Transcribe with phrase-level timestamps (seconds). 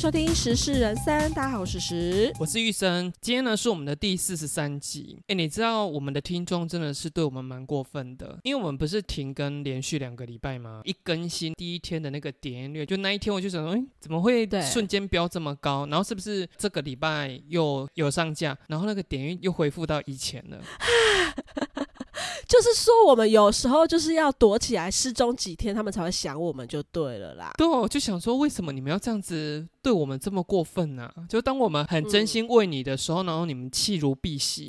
[0.00, 2.32] 迎收听《时事人三》，大家好，我是时。
[2.40, 5.18] 我是玉生，今天呢是我们的第四十三集。
[5.26, 10.80] 哎，你知道我们的听众真的是对我们蛮过分的，因为我们不是停更连续两个礼拜吗？
[10.84, 15.84] 一更新第一天的那个点阅率，就那一天我就想说，哎，怎么会对瞬间飙这么高？
[15.90, 20.58] 然后是不是这个礼拜又有上架，然后那个点阅又恢复到以前了？
[22.48, 27.52] 就是说，我们有时候就是要躲起来失踪几天，他们才会想我们就对了啦。
[27.56, 34.68] 对，我就想说，为什么你们要这样子对我们这么过分呢、就当我们很真心为你的时候，然后你们弃如敝屣。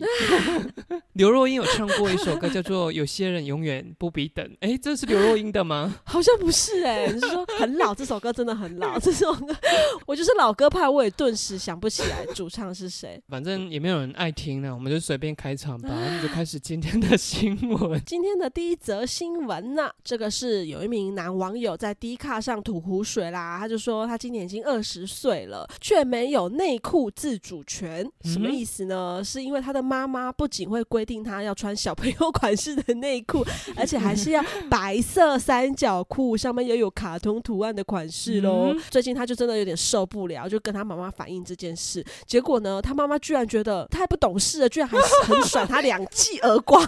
[1.13, 4.45] 刘若英有唱过一首歌，叫做《有些人永远不必等》。
[4.61, 5.93] 哎，这是刘若英的吗？
[6.05, 7.93] 好像不是哎、你是说很老？
[7.93, 9.53] 这首歌真的很老，这首歌
[10.05, 13.21] 我就是老歌派，我也顿时想不起来主唱是谁。
[13.27, 15.89] 反正也没有人爱听呢，我们就随便开场吧。
[15.91, 17.99] 我们就开始今天的新闻。
[18.05, 29.23] 今天的第一则新闻呢、这个是有一名男网友在 D 卡上吐苦水啦，他就说他今年已经二十岁了，却没有内裤自主权，什么嗯意思呢？
[29.23, 33.43] 是因为他的妈妈不仅会规定他要穿小朋友款式的内裤，
[33.75, 38.71] 而且还是要白色三角裤，上面也有卡通图案的款式喽。
[38.71, 46.87] 嗯最近他就真的有点受不了，就跟他妈妈反映这件事，结果呢，他妈妈居然觉得太不懂事了，居然还很甩他两记耳光。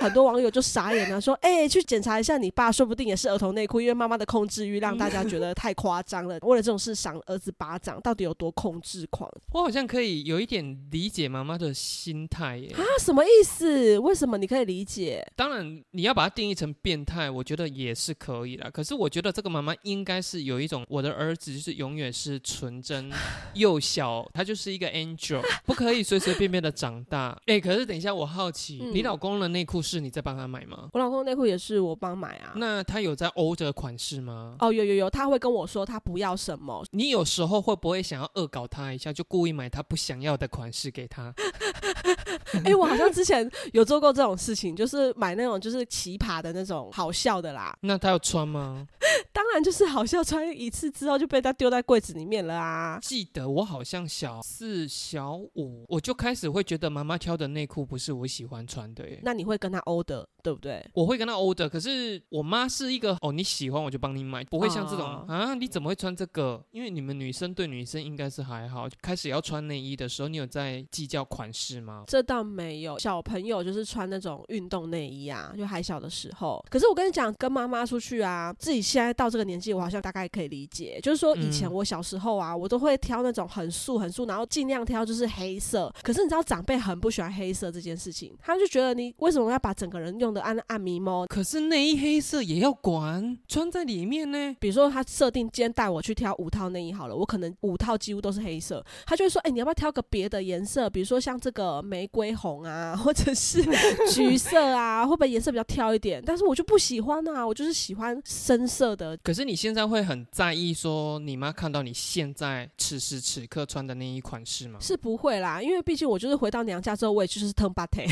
[0.00, 6.38] 很多网友就傻眼了，说：“哎、去检查一下你爸，说不定也是儿童内裤，因为妈妈的控制欲让大家觉得太夸张了。
[6.42, 12.70] 为了这种事赏儿子巴掌，到底有多控制狂我好像可以有一点理解妈妈的心态耶。
[12.74, 12.82] 啊？
[12.98, 13.98] 什么意思？
[13.98, 15.24] 为什么你可以理解？
[15.36, 18.70] 当然，你要把它定义成变态，我觉得也是可以的。
[18.70, 23.10] 可是我觉得这个妈妈应该是有一种，我的儿子就是永远是纯真
[23.54, 27.38] 幼小，他就是一个 angel，不可以随随便便的长大。
[27.46, 30.88] 哎、可是等一下，我好奇，嗯你老公的内裤是你在帮他买吗？
[30.92, 32.52] 我老公内裤也是我帮买啊。
[32.54, 34.54] 那他有在 order 款式吗？
[34.60, 41.34] 哦，有有有，他会跟我说他不要什么，你有时候会不会想要恶搞他一下，就故意买他不想要的款式给他？
[42.64, 47.76] 哎、我好像之前有做过这种事情，就是买那种就是奇葩的那种好笑的啦。
[47.82, 48.86] 那他要穿吗？
[49.32, 52.98] 当然就是好笑穿一次之后就被他丢在柜子里面了啊。
[53.00, 59.20] 记得我好像小四、小五，我就开始会觉得妈妈挑的内裤不是我喜欢穿的耶。
[59.22, 60.84] 那你会跟他 order 对不对？
[60.94, 66.62] 我会跟他 order，可是我妈是一个哦，你喜欢我就帮你买，不会像这种、哦啊，你怎么会穿这个？
[66.70, 72.04] 因为你们女生对女生应该是还好，开始要穿内衣的时候，你有在计较款式吗？
[72.06, 76.64] 这倒没有，小朋友就是穿那种运动内衣啊，就还小的时候。
[76.68, 80.98] 可是我跟你讲，跟妈妈出去啊，自己现在到这个年纪，我好像大概可以理解。
[81.02, 85.92] 就是说，以前嗯我小时候啊，我都会挑那种很素很素，然后尽量挑就是黑色。
[86.02, 91.26] 可是你知道，长辈很不喜欢黑色这件事情，他们就觉得你为什么要把整个人用的暗暗迷蒙？
[91.26, 94.54] 可是内衣黑色也要管，穿在里面呢。
[94.58, 100.88] 比如说，他设定今天带我去挑五套内衣好了，我可能五套几乎都是黑色，他就会说：“哎、你要不要挑个别的颜色？
[100.90, 103.62] 比如说像这个玫瑰红啊， 或者是
[104.12, 109.16] 橘色啊，会不会颜色比较挑一点？”但是我就不喜欢啊，我就是喜欢深色的。
[109.18, 114.78] 可是你现在会很在意说你妈看到你现在此时此刻穿的那一款式吗？
[114.80, 118.06] 是不会啦，因为毕竟我就是回到娘家之后，我也就是 turn b a t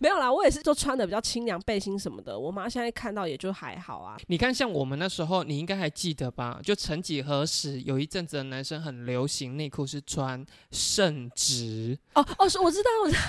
[0.00, 2.38] 没有啦，我也是就穿的比较清凉背心什么的。
[2.38, 4.16] 我妈现在看到也就还好啊。
[4.28, 6.60] 你看，像我们那时候，你应该还记得吧？
[6.62, 13.20] 就曾几何时，有一阵子的男生很流行内裤是穿圣旨，哦哦，是我知道，我知道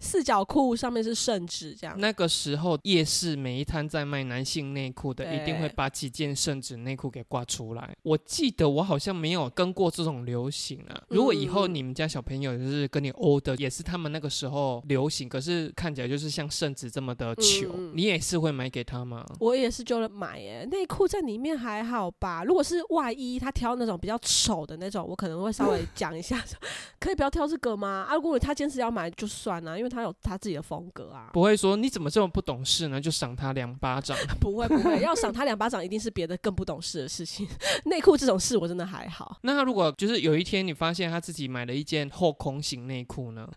[0.00, 1.96] 四角裤上面是圣旨这样。
[1.98, 7.96] 那个时候夜市每一摊在卖男性内裤的，一定会把几件圣旨内裤给挂出来。
[8.02, 11.02] 我记得我好像没有跟过这种流行啊。
[11.08, 19.26] 如果以后嗯你们家小朋友就是跟你 order，也是他们那个时候流行，可是看起来就是像圣旨这么的球，你也是会买给他吗？
[19.40, 22.44] 我也是就买耶，内裤在里面还好吧？
[22.44, 26.42] 如果是外衣，他挑那种比较丑的那种，我可能会稍微讲一下，
[27.00, 28.06] 可以不要挑这个吗？
[28.08, 31.30] 啊，如果他坚持要买就算了，因为他有他自己的风格啊。
[31.32, 33.00] 不会说你怎么这么不懂事呢？
[33.00, 34.16] 就赏他两巴掌。
[34.40, 37.46] 不会不会，要赏他两巴掌，一定是别的更不懂事的事情。
[37.86, 39.38] 内裤这种事我真的还好。
[39.42, 43.48] 那他如果就是有一天你发现他自己买了一件后空型内裤呢？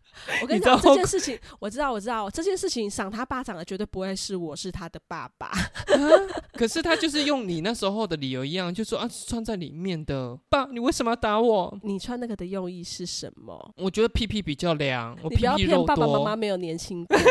[0.41, 5.51] 我跟你讲这件事情，我知道我知道这件事情赏他巴掌的绝对不会是我，是他的爸爸。
[6.53, 11.77] 可是他就是用你那时候的理由一样，就说啊穿在里面的，爸，你为什么要打我？
[11.83, 13.73] 你穿那个的用意是什么？
[13.77, 16.35] 我觉得屁屁比较凉，我屁屁肉骗爸爸妈妈。
[16.35, 17.17] 没有年轻过。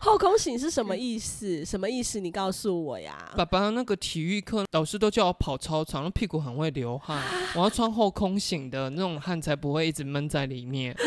[0.00, 1.64] 后空型是什么意思？
[1.64, 2.20] 什么意思？
[2.20, 3.16] 你告诉我呀。
[3.36, 7.22] 爸爸那个体育课老师都叫我跑操场，屁股很会流汗，
[7.56, 10.94] 我要穿后空型的那种汗才不会一直闷在里面。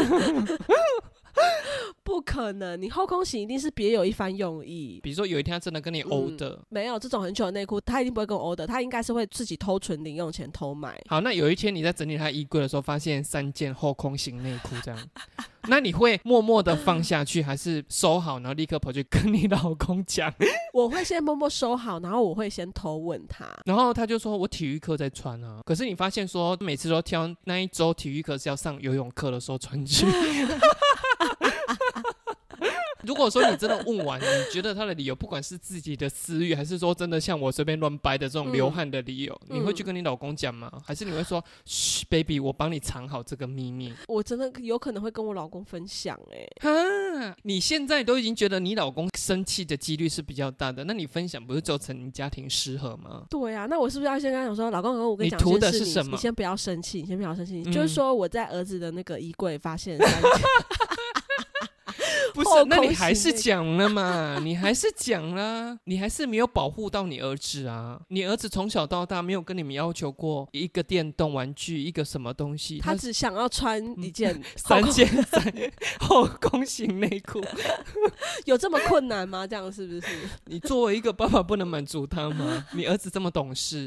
[2.07, 5.01] 不可能，你后空型一定是别有一番用意。
[5.03, 10.97] 比如说有一天他真的跟你欧的，没有这种很久的内裤，他一定不会跟我欧的，他应该是会自己偷存零用钱偷买。
[11.09, 15.09] 好，那有一天你在整理他衣柜的时候，发现三件后空型内裤这样，
[15.67, 20.33] 那你会默默的放下去，还是收好，然后立刻跑去跟你老公讲？
[20.73, 30.05] 我会先默默收好，然后我会先偷问他，然后他就说我体育课在穿啊，可是你发现说每次都挑那一周体育课是要上游泳课的时候穿去。
[33.07, 40.69] 如果说你真的问完，你觉得他的理由，不管是自己的私欲，还是说真的像我随便乱掰的这种流汗的理由，你会去跟你老公讲吗？
[40.85, 43.93] 还是你会说，嘘，baby，我帮你藏好这个秘密？
[44.09, 53.23] 我真的有可能会跟我老公分享，哎，哈，你现在都已经觉得你老公生气的几率是比较大的，那你分享不是造成你家庭失和吗？
[53.29, 56.11] 对啊，那我是不是要先跟他讲说，老公，我跟你讲，图的是什么？
[56.11, 59.97] 你先不要生气，你先不要生气，嗯就是说我在儿子的那个衣柜发现。
[62.43, 64.39] 不是，那你还是讲了嘛？
[64.43, 67.99] 你还是讲啦，你还是没有保护到你儿子啊！
[68.09, 75.53] 你儿子从小到大没有跟你们要求过一个电动玩具，一个什么东西，他只想要穿一件 三件三
[75.99, 77.41] 后宫型内裤，
[78.45, 79.47] 有这么困难吗？
[79.47, 80.07] 这样是不是？
[80.45, 82.67] 你作为一个爸爸不能满足他吗？
[82.73, 83.85] 你儿子这么懂事，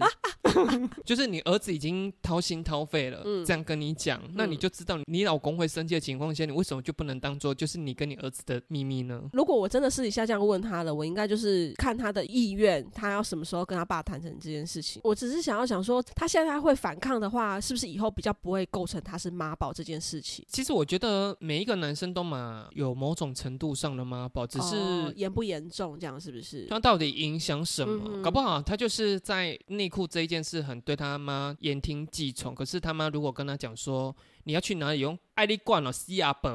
[1.04, 8.39] 就是你儿子已经掏心掏肺了，这样跟你讲，那你就知道你老公会生气的情况下，你为什么就不能当做就是你跟你儿子。
[8.46, 9.22] 的秘密呢？
[9.32, 15.00] 如果我真的私底下这样问他了，我应该就是看他的意愿，他要什么时候跟他爸谈成这件事情。
[15.04, 20.44] 我只是想要想说，他现在会反抗的话，是不是以后比较不会构成他是妈宝这件事情？
[20.48, 24.76] 其实我觉得每一个男生都嘛有某种程度上的妈宝，只是
[25.16, 26.66] 严不严重，这样是不是？
[26.66, 28.22] 他到底影响什么？
[28.22, 34.14] 搞不好他就是在内裤这一件事很对他妈言听计从，可是他妈如果跟他讲说。
[34.50, 36.52] 你要去哪里用爱丽罐了西雅本，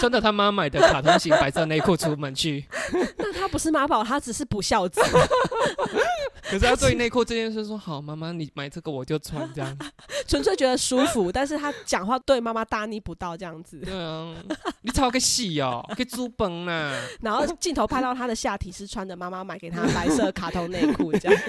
[0.00, 2.66] 穿着他妈买的卡通型白色内裤出门去。
[3.16, 5.00] 那他不是妈宝，他只是不孝子。
[6.42, 9.78] 可是他对内裤这件事说 好，妈妈你买这个我就穿这样，
[10.26, 11.30] 纯粹觉得舒服。
[11.36, 13.78] 但是他讲话对妈妈大逆不道这样子。
[13.80, 14.34] 对啊，
[14.82, 16.92] 你操个戏哦，可以租本呐。
[17.20, 21.42] 然后镜头拍到他的下体是穿着妈妈买给他白色卡通内裤这样。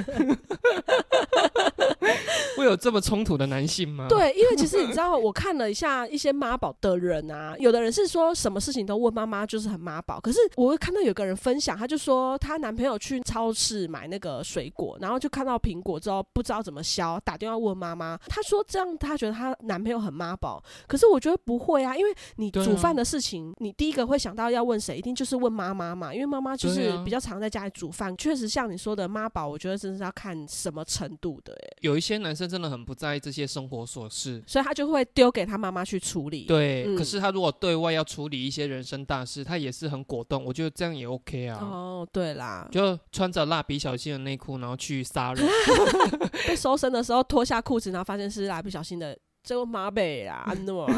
[2.57, 4.07] 会有这么冲突的男性吗？
[4.09, 10.19] 对，因为其实你知道，我看了一下一些妈宝的人啊，有的人是说什么事情都问妈妈，就是很妈宝。
[10.19, 18.17] 可是我会看到有个人分享，他就说她男朋友去超市买那个水果，然后就看到苹果之后不知道怎么削，打电话问妈妈。
[18.27, 20.61] 他说这样她觉得她男朋友很妈宝。
[20.87, 28.15] 可是我觉得不会啊，因为你煮饭的事情，你第一个会想到要问谁，一定就是问妈妈嘛，因为妈妈就是比较常在家里煮饭。
[28.17, 31.53] 确实像你说的妈宝，我觉得真是要看什么程度的。
[31.53, 36.45] 哎，有一些男生真的很不在意这些生活琐事，所以他就会丢给他妈妈去处理。
[36.45, 40.43] 对，可是他如果对外要处理一些人生大事，他也是很果断。
[40.43, 41.59] 我觉得这样也 OK 啊。
[41.61, 45.47] 哦，对啦，就穿着蜡笔小新的内裤，然后去杀人。
[46.47, 50.89] 被搜身的时候脱下裤子，然后发现是蜡笔小心的这个马北啊， 安诺。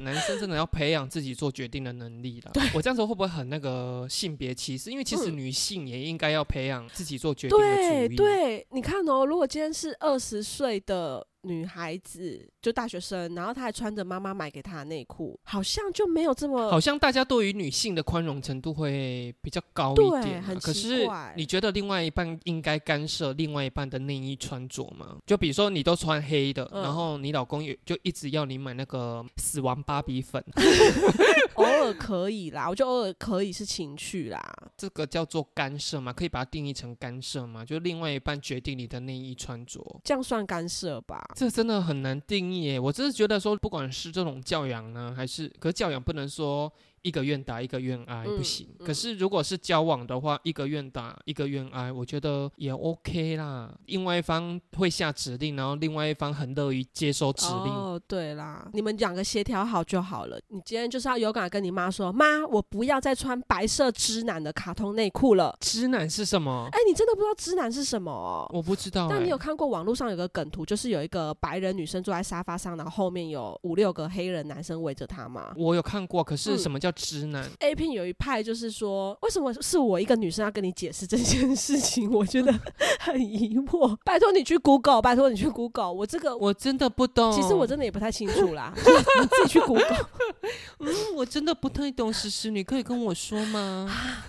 [0.00, 2.50] 男生真的要培养自己做决定的能力了。
[2.74, 4.90] 我这样子会不会很那个性别歧视？
[4.90, 11.24] 因为其实女性也应该要培养自己做决定的对对，你看哦，如果今天是二十岁的。
[11.42, 16.70] 女孩子就大学生，然后她还穿着妈妈买给她的内裤，好像就没有这么……
[16.70, 20.42] 好像大家对于女性的宽容程度会比较高一点。
[20.42, 25.18] 很可是你觉得另外一半应该干涉另外一半的内衣穿着吗？
[25.26, 30.44] 就比如说你都穿黑的，然后你老公也就一直要你买那个死亡芭比粉
[31.54, 34.40] 偶尔可以啦，我就偶尔可以是情趣啦。
[34.76, 36.12] 这个叫做干涉吗？
[36.12, 37.64] 可以把它定义成干涉吗？
[37.64, 41.22] 就另外一半决定你的内衣穿着，这样算干涉吧？
[41.34, 46.72] 这真的很难定义诶，我只是觉得说，不管是这种教养呢，还是可教养不能说。
[47.02, 53.72] 一个愿打一个愿挨不行，可是如果是交往的话，一个愿打一个愿挨，我觉得也 OK 啦。
[53.86, 57.72] 另外一方会下指令，然后另外一方很乐于接收指令。
[57.72, 60.38] 哦，对啦，你们两个协调好就好了。
[60.48, 65.56] 你今天就是要勇敢跟你妈说，妈，我不要再穿白色织男的卡通内裤了。
[65.60, 66.68] 织男是什么？
[66.72, 68.46] 哎，你真的不知道织男是什么？
[68.52, 69.08] 我不知道。
[69.08, 75.52] 但你有看过网络上有个梗图，就是有一个白人女生坐在沙发上，然后后面有五六个黑人男生围着她吗？
[75.56, 82.10] 我有看过，可是什么叫织男？A 片有一派就是说，为什么是我一个女生要跟你解释这件事情？
[82.12, 82.52] 我觉得
[82.98, 83.96] 很疑惑。
[84.04, 85.92] 拜托你去 Google，拜托你去 Google。
[85.92, 88.72] 我这个我真的不懂，其实我真的也不太清楚啦。
[88.76, 90.06] 你自己去 Google。
[90.80, 93.88] 嗯，我真的不太懂，诗诗，你可以跟我说吗？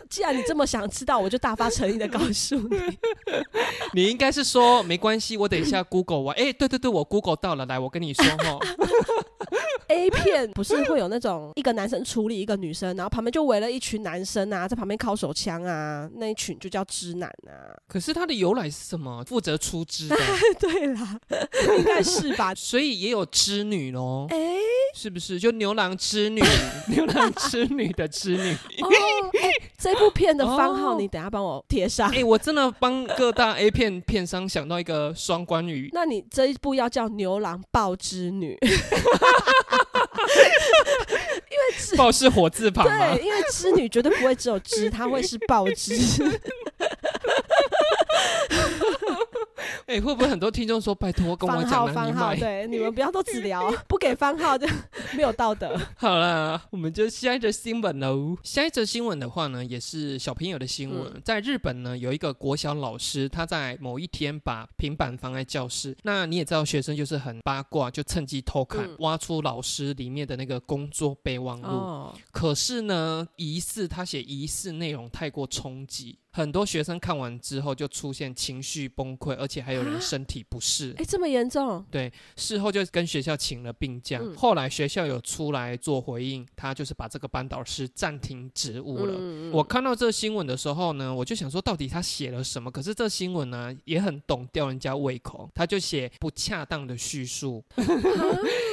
[0.09, 2.77] 既然你这么想知道，我就大发诚意的告诉你。
[3.93, 6.31] 你应该是说没关系，我等一下 Google 我。
[6.31, 8.59] 哎，对对对，我 Google 到了，来，我跟你说哈。
[9.87, 17.75] A 片不是会有那种一个男生处理一个女生，然后旁边就围了一群男生啊，在旁边靠手枪啊，那一群就叫知男啊。
[17.87, 19.23] 可是它的由来是什么？
[19.25, 20.17] 负责出汁的，
[20.59, 21.19] 对啦，
[21.77, 22.53] 应该是吧？
[22.55, 24.37] 所以也有织女喽，哎、
[24.95, 25.39] 是不是？
[25.39, 26.41] 就牛郎织女，
[26.89, 28.57] 牛郎织女的织女。
[29.77, 32.11] 这部片的番号哦你等下帮我贴上。
[32.11, 38.55] 哎、我真的帮各大 A 片片商想到一个双关语，那你这一部要叫牛郎抱织女，
[41.97, 42.85] 报是火字旁？
[42.85, 45.93] 对，因为织女绝对不会只有织，它会是报织。
[49.91, 52.33] 哎、会不会很多听众说，拜托跟我讲南番号？
[52.33, 54.65] 对， 你们不要都只聊， 不给番号就
[55.13, 55.77] 没有道德。
[55.97, 58.37] 好啦，我们就下一则新闻喽。
[58.41, 61.11] 下一则新闻的话呢，也是小朋友的新闻。
[61.13, 65.95] 嗯在日本呢，有一个国小老师，他在某一天把平板放在教室。
[66.03, 71.67] 那你也知道，学生就是很八卦，就趁机偷看，嗯挖出老师里面的那个工作备忘录。
[71.67, 80.95] 哦，可是呢，疑似他写疑似内容太过冲击，很多学生看完之后就出现情绪崩溃，而且还有人身体不适。
[80.97, 81.85] 哎，这么严重？
[81.91, 89.15] 对事后就跟学校请了病假，嗯后来学校有出来做回应，他就是把这个班导师暂停职务了。
[89.17, 92.71] 嗯我看到这个新闻的时候呢，我就想说，到底他写了什么？
[92.71, 97.63] 可是这新闻呢，也很懂吊人家胃口，他就写不恰当的叙述。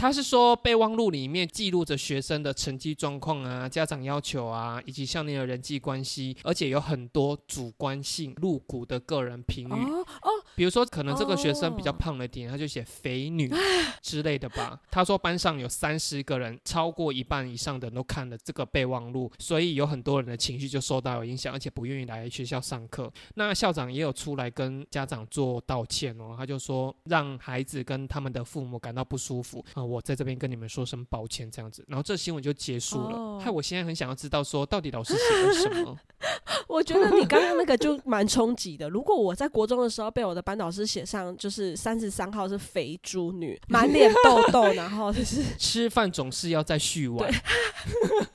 [0.00, 9.72] 啊他是说备忘录里面记录着学生的成绩状况啊、家长要求啊，以及校内的人际关系，而且有很多主观性、露骨的个人评语。
[9.72, 13.52] 哦哦，比如说，可能这个学生比较哦胖了点，他就写肥女
[14.00, 14.80] 之类的吧。
[14.90, 23.12] 他说班上有三十个人，超过一半以上的人都看了这个备忘录，所以有很多人的情绪就受到了影响，而且不愿意来学校上课。
[23.34, 31.84] 那校长也有出来跟家长做道歉哦，他就说让孩子跟他们的父母感到不舒服啊、我在这边跟你们说声抱歉这样子。
[31.88, 33.16] 然后这新闻就结束了。
[33.16, 35.96] 哦害我现在很想要知道说，到底老师写了什么？
[36.68, 38.88] 我觉得你刚刚那个就蛮冲击的。
[38.88, 47.32] 如果我在国中的时候被我的班导师写上就是三十三号是肥猪女，满脸痘痘， 然后就是吃饭总是要再续碗。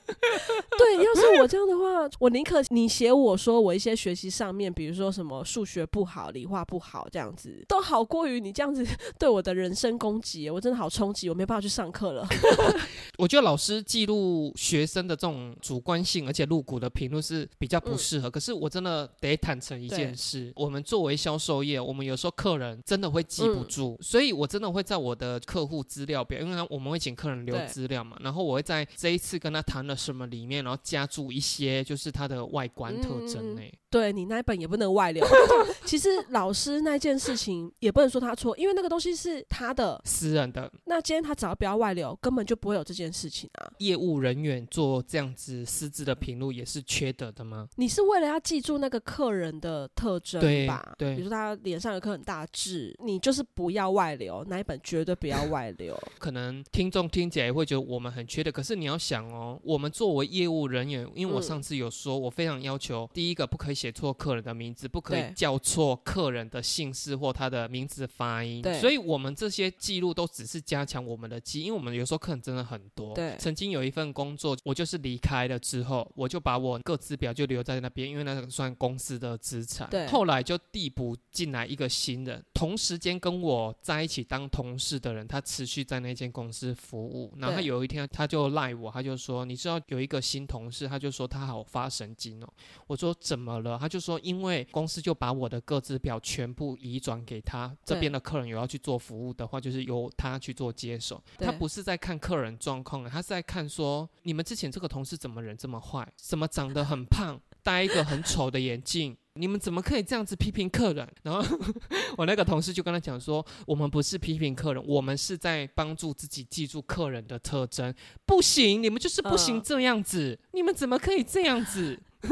[0.78, 8.86] 对，要是我这样的话，我宁可你写我说我一些学习上面，比如说什么数学不好、理化不好这样子，都好过于你这样子
[9.18, 10.48] 对我的人身攻击。
[10.48, 12.26] 我真的好冲击，我没办法去上课了。
[13.18, 18.30] 我觉得老师记录学生的这种主观性而且露骨的评论是比较不适合。
[18.30, 33.62] 可是我真的得坦诚一件事，我们作为销售业，我们有时候客人真的会记不住，所以我真的会在我的客户资料表，因为我们会请客人留资料嘛，然后我会在这一次跟他谈了什么里面，然后加注一些就是它的外观特征呢、
[33.96, 35.26] 对你那一本也不能外流。
[35.84, 40.00] 其实老师那件事情也不能说他错，因为那个东西是他的。
[40.04, 43.70] 私人的那今天他只要不要外流，根本就不会有这件事情啊。
[43.78, 47.68] 业务人员做这样子私自的评论也是缺德的吗？
[47.76, 50.94] 你是为了要记住那个客人的特征对吧？
[50.98, 55.96] 对比如说他脸上有颗很大痣，你就是不要外流，那一本绝对不要外流。
[56.18, 73.14] 可能听众听起来会觉得我们很缺德，可是你要想哦，我们作为业务人员，因为我嗯上次有说，我非常要求，第一个不可以写错客人的名字，不可以叫错客人的姓氏或他的名字发音，对所以我们这些记录都只是加强我们的记忆，因为我们有时候客人真的很多。
[73.14, 79.88] 对曾经有一份工作，我就是离开了之后，我就把我个资表就留在那边，因为那个算公司的资产。
[79.90, 87.32] 对后来就递补进来一个新人，同时间跟我在一起当同事的人，他持续在那间公司服务。
[87.38, 92.48] 然后他有一天他就赖我，他就说：“你知道有一个新同事，他就说他好发神经哦。”
[92.86, 101.22] 我说：“怎么了？”他就说：“因为公司就把我的个资表全部移转给他，这边的客人有要去做服务的话，就是由他去做接手。
[101.38, 111.06] 他不是在看客人状况，他是在看说你们之前这个同事怎么人这么坏，怎么长得很胖，戴一个很丑的眼镜。”你们怎么可以这样子批评客人？
[111.22, 111.44] 然后
[112.16, 117.94] 我那个同事就跟他讲说，我们不是批评客人，我们是在帮助自己记住客人的特征。
[118.24, 122.00] 不行，你们就是不行嗯这样子，你们怎么可以这样子？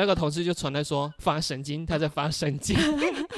[0.00, 2.74] 那个同事就传来说发神经，他在发神经。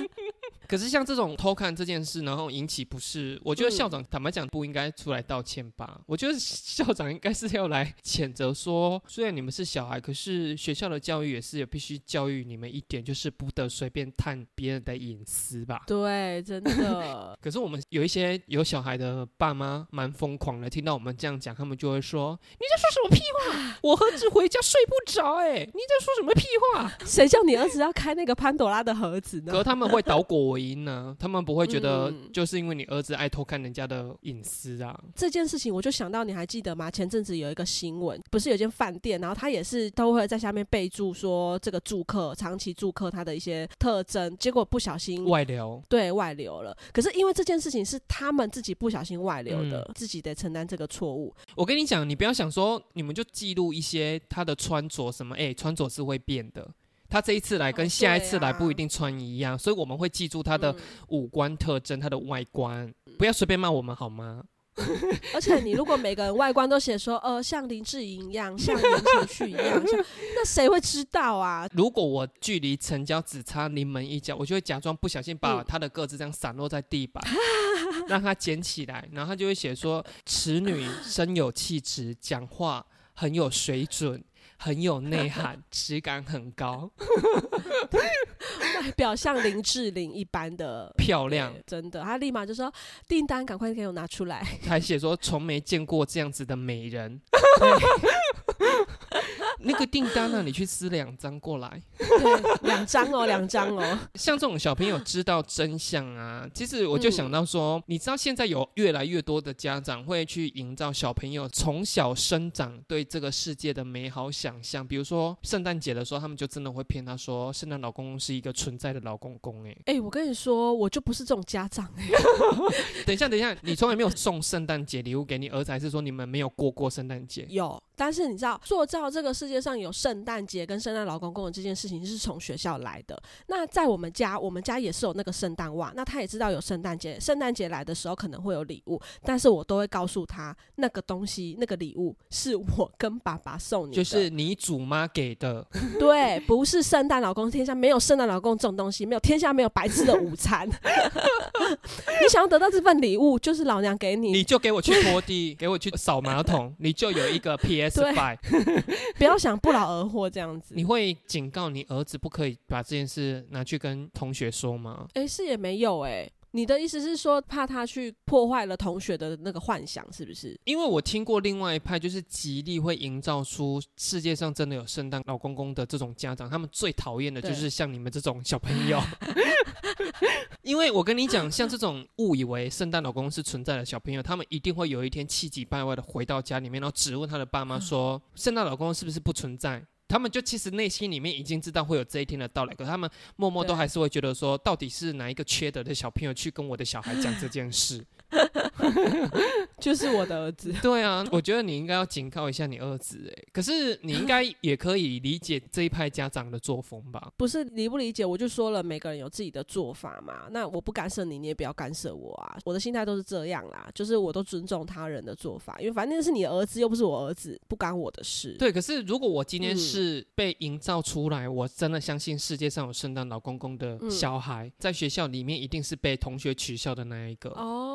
[0.72, 6.00] 可是像这种偷看这件事，然后引起不适，我觉得嗯校长、坦白讲不应该出来道歉吧？
[6.06, 15.82] 我觉得 校长应该是要来谴责说，虽然你们是小孩，可是学校的教育也是有必须教育你们一点，就是不得随便探别人的隐私吧。
[15.86, 17.36] 对，真的。
[17.42, 23.76] 可是我们有一些有小孩的爸妈蛮疯狂的，听到我们这样讲，他们就会说：“你在说什么屁话？
[23.84, 29.52] 我何止回家睡不着，哎，你在说什么屁话谁叫你儿子要开那个潘朵拉的盒子？”呢？
[29.52, 34.99] 可是他们会倒果为因呢、他们不会觉得嗯就是因为你儿子爱偷看人家的隐私啊。
[35.14, 36.90] 这件事情，我就想到，你还记得吗？
[36.90, 46.76] 前阵子有一个新闻，不是有间饭店，然后他也是都会在下面备注说这个住客长期住客他的一些特征，结果不小心外流，对外流了。
[46.92, 51.35] 可是因为这件事情是他们自己不小心外流的，嗯自己得承担这个错误。
[51.54, 56.69] 我跟你讲，你不要想说你们就记录一些他的穿着什么，哎、穿着是会变的。
[57.12, 60.76] 他这一次来跟哦下一次来不一定穿一样，所以我们会记住他的嗯
[61.09, 64.42] 五官特征、他的外观，不要随便骂我们好吗？
[65.35, 70.02] 而且你如果每个人外观都写说，呃，像林志颖一样， 像林承旭一样，像
[70.35, 71.69] 那谁会知道啊？
[71.75, 77.23] 如果我距离成交只差临门一脚，我就会假装不小心把嗯他的个子这样散落在地板，
[78.09, 84.25] 让他捡起来，然后他就会写说：“此女生有气质，讲话很有水准。”
[84.62, 86.88] 很有内涵，质感很高，
[87.90, 91.52] 外表像林志玲一般的 漂亮。
[91.66, 92.73] 真的，他立马就说
[93.09, 94.40] 订单赶快给我拿出来。
[94.69, 97.21] 还写说从没见过这样子的美人。
[99.61, 101.81] 那个订单呢、你去撕两张过来。
[101.99, 103.99] 对，两张哦，两张哦。
[104.14, 119.76] 像这种小朋友知道真相啊，其实我就想到说，你知道现在有越来越多的家长会去营造小朋友从小生长对这个世界的美好想象，比如说圣诞节的时候，他们就真的会骗他说，圣诞老公公是一个存在的老公公、欸。
[119.87, 122.09] 哎、我跟你说，我就不是这种家长哎、
[123.07, 127.47] 等一下，等一下，你从来没有送圣诞节礼物给你儿子，还是说你们没有过过圣诞节？
[127.49, 133.20] 有，但是你知道，塑造这个世界上有圣诞节跟圣诞老公公的这件事情是从学校来的。
[133.46, 145.66] 那在我们家，我们家也是有那个圣诞袜，那他也知道有圣诞节，圣诞节来的时候可能会有礼物，但是我都会告诉他，那个东西，那个礼物是我跟爸爸送你的，就是你祖妈给的，
[145.99, 150.68] 对，不是圣诞老公，天下没有圣诞老公这种东西，没有天下没有白吃的午餐。
[152.22, 157.57] 你想要得到这份礼物，就是老娘给你，你就给我去拖地，给我去扫马桶，你就有一个
[157.90, 158.38] Five。
[159.16, 160.75] 不要想不劳而获这样子。
[160.75, 165.07] 你会警告你儿子不可以把这件事拿去跟同学说吗？
[165.14, 170.58] 哎、是也没有哎、你的意思是说，怕他去破坏了同学的那个幻想，是不是？
[170.64, 179.00] 因为我听过另外一派，就是极力会营造出世界上真的有圣诞老公公的这种家长，他们最讨厌的就是像你们这种小朋友。
[180.62, 198.05] 因为我跟你讲，像这种误以为圣诞老公公是存在的小朋友，他们一定会有一天气急败坏的回到家里面，然后质问他的爸妈说：“圣诞老公公是不是不存在？”他们就其实内心里面已经知道会有这一天的到来，可他们默默都还是会觉得说，到底是哪一个缺德的小朋友去跟我的小孩讲这件事？
[199.79, 200.73] 就是我的儿子。
[200.83, 207.33] 对啊，我觉得你应该要警告一下你儿子，哎，可是你应该也可以理解这一派家长的作风吧？
[207.37, 210.49] 不是理不理解，我就说了，每个人有自己的做法嘛。
[210.51, 212.57] 那我不干涉你，你也不要干涉我啊。
[212.64, 218.57] 我的心态都是这样啦，就是我都尊重他人的做法，因为反正那是你的儿子，又不是我儿子，不干我的事。
[218.59, 227.51] 对，可是如果我今天嗯是被营造出来，我真的相信世界上有圣诞老公公的嗯小孩，在学校里面一定是被同学取笑的那一个。
[227.51, 227.91] 哦，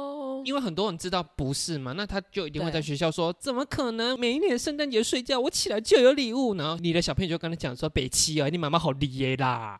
[0.48, 4.18] 因为很多人知道不是嘛，那他就一定会在学校说，怎么可能？
[4.18, 6.56] 每一年圣诞节睡觉，我起来就有礼物。
[6.56, 9.78] 然后你的小朋友就跟他讲说，北七啊，你妈妈好厉害啦。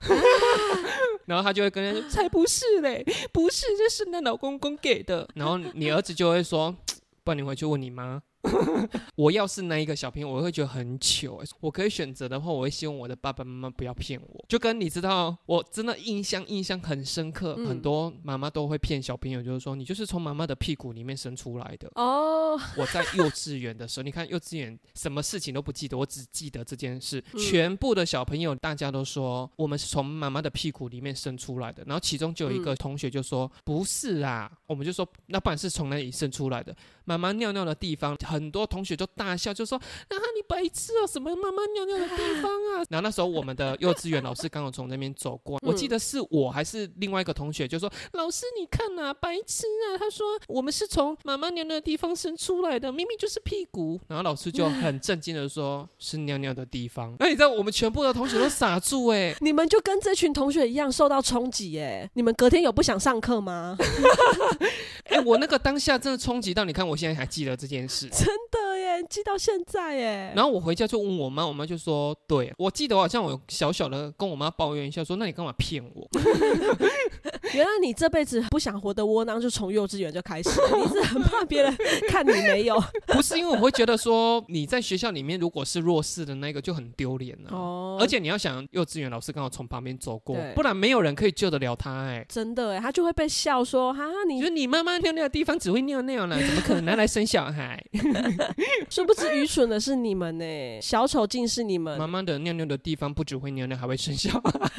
[1.26, 3.02] 然后他就会跟他说，才不是嘞，
[3.32, 5.26] 不是，这是那老公公给的。
[5.36, 6.76] 然后你儿子就会说，
[7.24, 8.22] 不然你回去问你妈。
[9.16, 11.42] 我要是那一个小朋友，我会觉得很糗。
[11.60, 14.46] 我可以选择的话，我会希望我的爸爸妈妈不要骗我。
[14.48, 21.90] 就跟你知道，我真的印象印象很深刻，嗯很多妈妈都会骗小朋友，就是说你就是从妈妈的屁股里面生出来的。
[21.96, 27.24] 哦，我在幼稚园的时候，你看幼稚园什么事情都不记得，我只记得这件事。
[27.34, 36.76] 嗯全部的小朋友大家都说我们是从妈妈的屁股里面生出来的，然后其中就有一个嗯同学就说、不是啊，我们就说那不然是从哪里生出来的？
[37.08, 42.84] 妈妈尿尿的地方，很多同学就大笑，就说啊你白痴哦，什么妈妈尿尿的地方啊？
[42.92, 49.98] 然后那时候我们的幼稚园老师刚好从那边走过，我记嗯得是我还是另外一个同学就说老师你看呐、白痴啊！
[49.98, 53.98] 他说我们是从妈妈尿尿的地方生出来的，明明就是屁股。
[54.10, 57.16] 然后老师就很震惊的说是尿尿的地方。
[57.20, 63.78] 那 你知道我们全部的同学都傻住哎、你们就跟这群同学一样受到冲击哎，你们隔天有不想上课吗？
[65.06, 68.10] 哎、我那个当下真的冲击到，你看我现在还记得这件事。
[68.10, 70.34] 真的耶，哎，记到现在耶。
[70.36, 76.08] 然后我回家就问我妈，我妈就说：“对我记得好像我小小的跟我妈抱怨一下，说那你干嘛骗我？
[77.54, 81.76] 原来你这辈子不想活得窝囊，就从幼稚园就开始，你是很怕别人
[82.10, 82.82] 看你没有？
[83.08, 87.50] 不是因为我会觉得说你在学校里面如果是弱势的那个就很丢脸了。
[87.56, 92.06] 哦，而且你要想幼稚园老师刚好从旁边走过，不然没有人可以救得了他。
[92.08, 97.84] 哎，真的哎，他就会被笑说：哈，你说你妈妈尿尿的地方只会尿尿呢， 怎么可能拿来生小孩？
[98.90, 102.00] 殊不知愚蠢的是你们呢，小丑竟是你们。
[102.00, 104.72] 妈妈的尿尿的地方不只会尿尿，还会生小孩。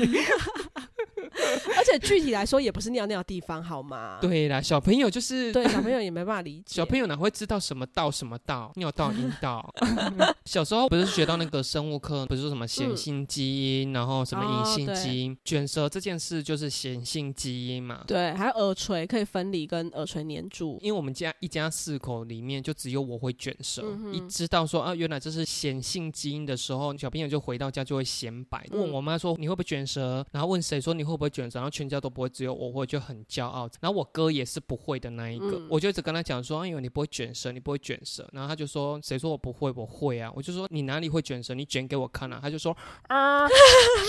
[1.77, 4.18] 而且具体来说，也不是尿尿的地方，好吗？
[4.20, 6.64] 对啦，小朋友就是对小朋友也没办法理解。
[6.66, 8.72] 小朋友哪会知道什么道什么道？
[8.77, 9.72] 尿道、阴道。
[10.44, 15.37] 小时候不是学到那个生物课，不是说什么显性基因，然后什么隐性基因？
[15.44, 18.05] 卷舌这件事就是显性基因嘛？
[18.07, 20.79] 对，还有耳垂可以分离，跟耳垂粘住。
[20.81, 23.85] 因为我们家一家四口里面，就只有我会卷舌。
[24.12, 30.24] 一知道说啊，原来这是显性基因的时候，小朋友就回到家就会显摆，问我妈说你会不会卷舌？
[30.33, 31.59] 然后问谁说你会不会卷舌？
[31.59, 33.69] 然后全家都不会，只有我会，就很骄傲。
[33.81, 39.73] 然后我哥也是不会的那一个，我就一直跟他讲说：“哎呦，你不会卷舌，你不会卷舌。”然后他就说：“谁说我不会？
[39.77, 41.55] 我会啊！”我就说：“你哪里会卷舌？
[41.55, 42.77] 你卷给我看啊！”他就说
[43.09, 43.47] ：“啊，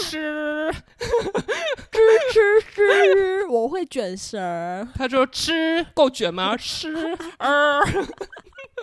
[0.04, 0.72] 吃，
[1.92, 2.00] 吃
[2.32, 6.56] 吃吃，我会卷舌。”他说：“吃够卷吗？
[6.58, 6.94] 吃
[7.38, 7.80] 啊。”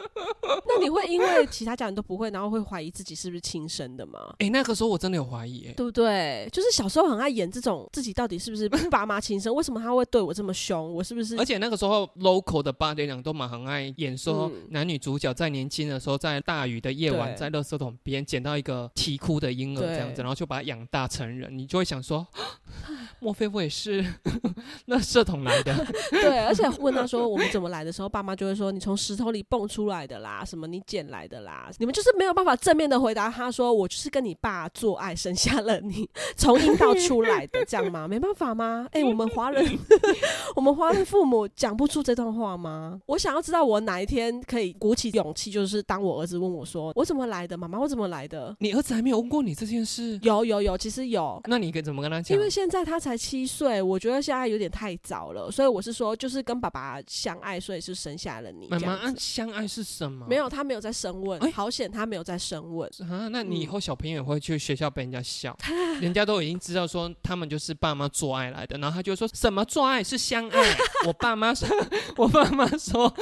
[0.67, 4.35] 那你会因为其他家人都不会，然后会怀疑自己是不是亲生的吗？
[4.39, 6.49] 哎，那个时候我真的有怀疑，哎，对不对？
[6.53, 9.55] 就是小时候很爱演这种自己到底是不是爸妈亲生？
[9.55, 10.93] 为什么他会对我这么凶？
[10.95, 11.37] 我是不是？
[11.39, 22.27] 而且那个时候 local 的八点两都蛮很爱演，说男女主角在年轻的时候，在大雨的夜晚，在垃圾桶边捡到一个啼哭的婴儿这样子，然后就把他养大成人，你就会想说，
[23.21, 24.05] 莫非我也是
[24.87, 25.75] 那圾桶来的？
[26.11, 38.07] 对，而且问他说我们怎么来的时候，爸妈就会说你从石头里蹦出来的啦，什么你捡来的啦，你们就是没有办法正面的回答他说我就是跟你爸做爱生下了你， 从阴道出来的这样吗？
[38.09, 38.87] 没办法吗？
[38.93, 39.79] 哎，我们华人，
[40.55, 43.01] 我们华人父母讲不出这段话吗？
[43.07, 48.55] 我想要知道我哪一天可以鼓起勇气，就是当我儿子问我说我怎么来的，妈妈我怎么来的？
[48.61, 50.19] 你儿子还没有问过你这件事？
[50.23, 51.41] 有有有，其实有。
[51.47, 52.37] 那你跟怎么跟他讲？
[52.37, 58.69] 因为现在他才七岁，我觉得现在有点太早了，所以我是说，就是跟爸爸相爱，所以是生下了你。
[58.69, 60.25] 妈妈相爱是什么？
[60.27, 61.53] 没有，他没有在深问。
[61.53, 63.29] 好险，他没有在深问啊！
[63.29, 65.55] 那你以后小朋友也会去学校被人家笑，
[66.01, 70.77] 人家都已经知道说他们就是爸妈做爱来的，然后他就说什么做爱是相爱。
[71.07, 71.69] 我爸妈说，
[72.17, 73.13] 我爸妈说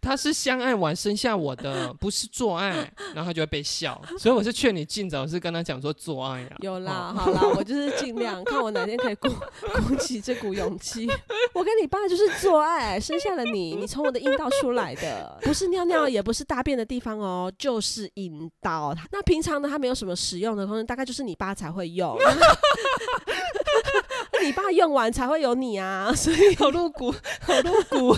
[0.00, 2.70] 他是相爱完生下我的，不是做爱，
[3.14, 4.00] 然后他就会被笑。
[4.16, 6.56] 所以我是劝你尽早是跟他讲说做爱啊。
[6.60, 9.28] 有啦，好啦，我就是尽量看我哪天可以鼓
[9.88, 11.08] 鼓起这股勇气。
[11.52, 18.94] 我跟你爸就是做爱生下了你，你从我的阴道出来的，不是尿尿，也不是大便的地方哦，就是阴道。
[19.10, 22.18] 那平常呢，它没有什么使用的功能，大概就是你爸才会用。
[24.42, 28.16] 你爸用完才会有你啊，所以好露骨，好露骨。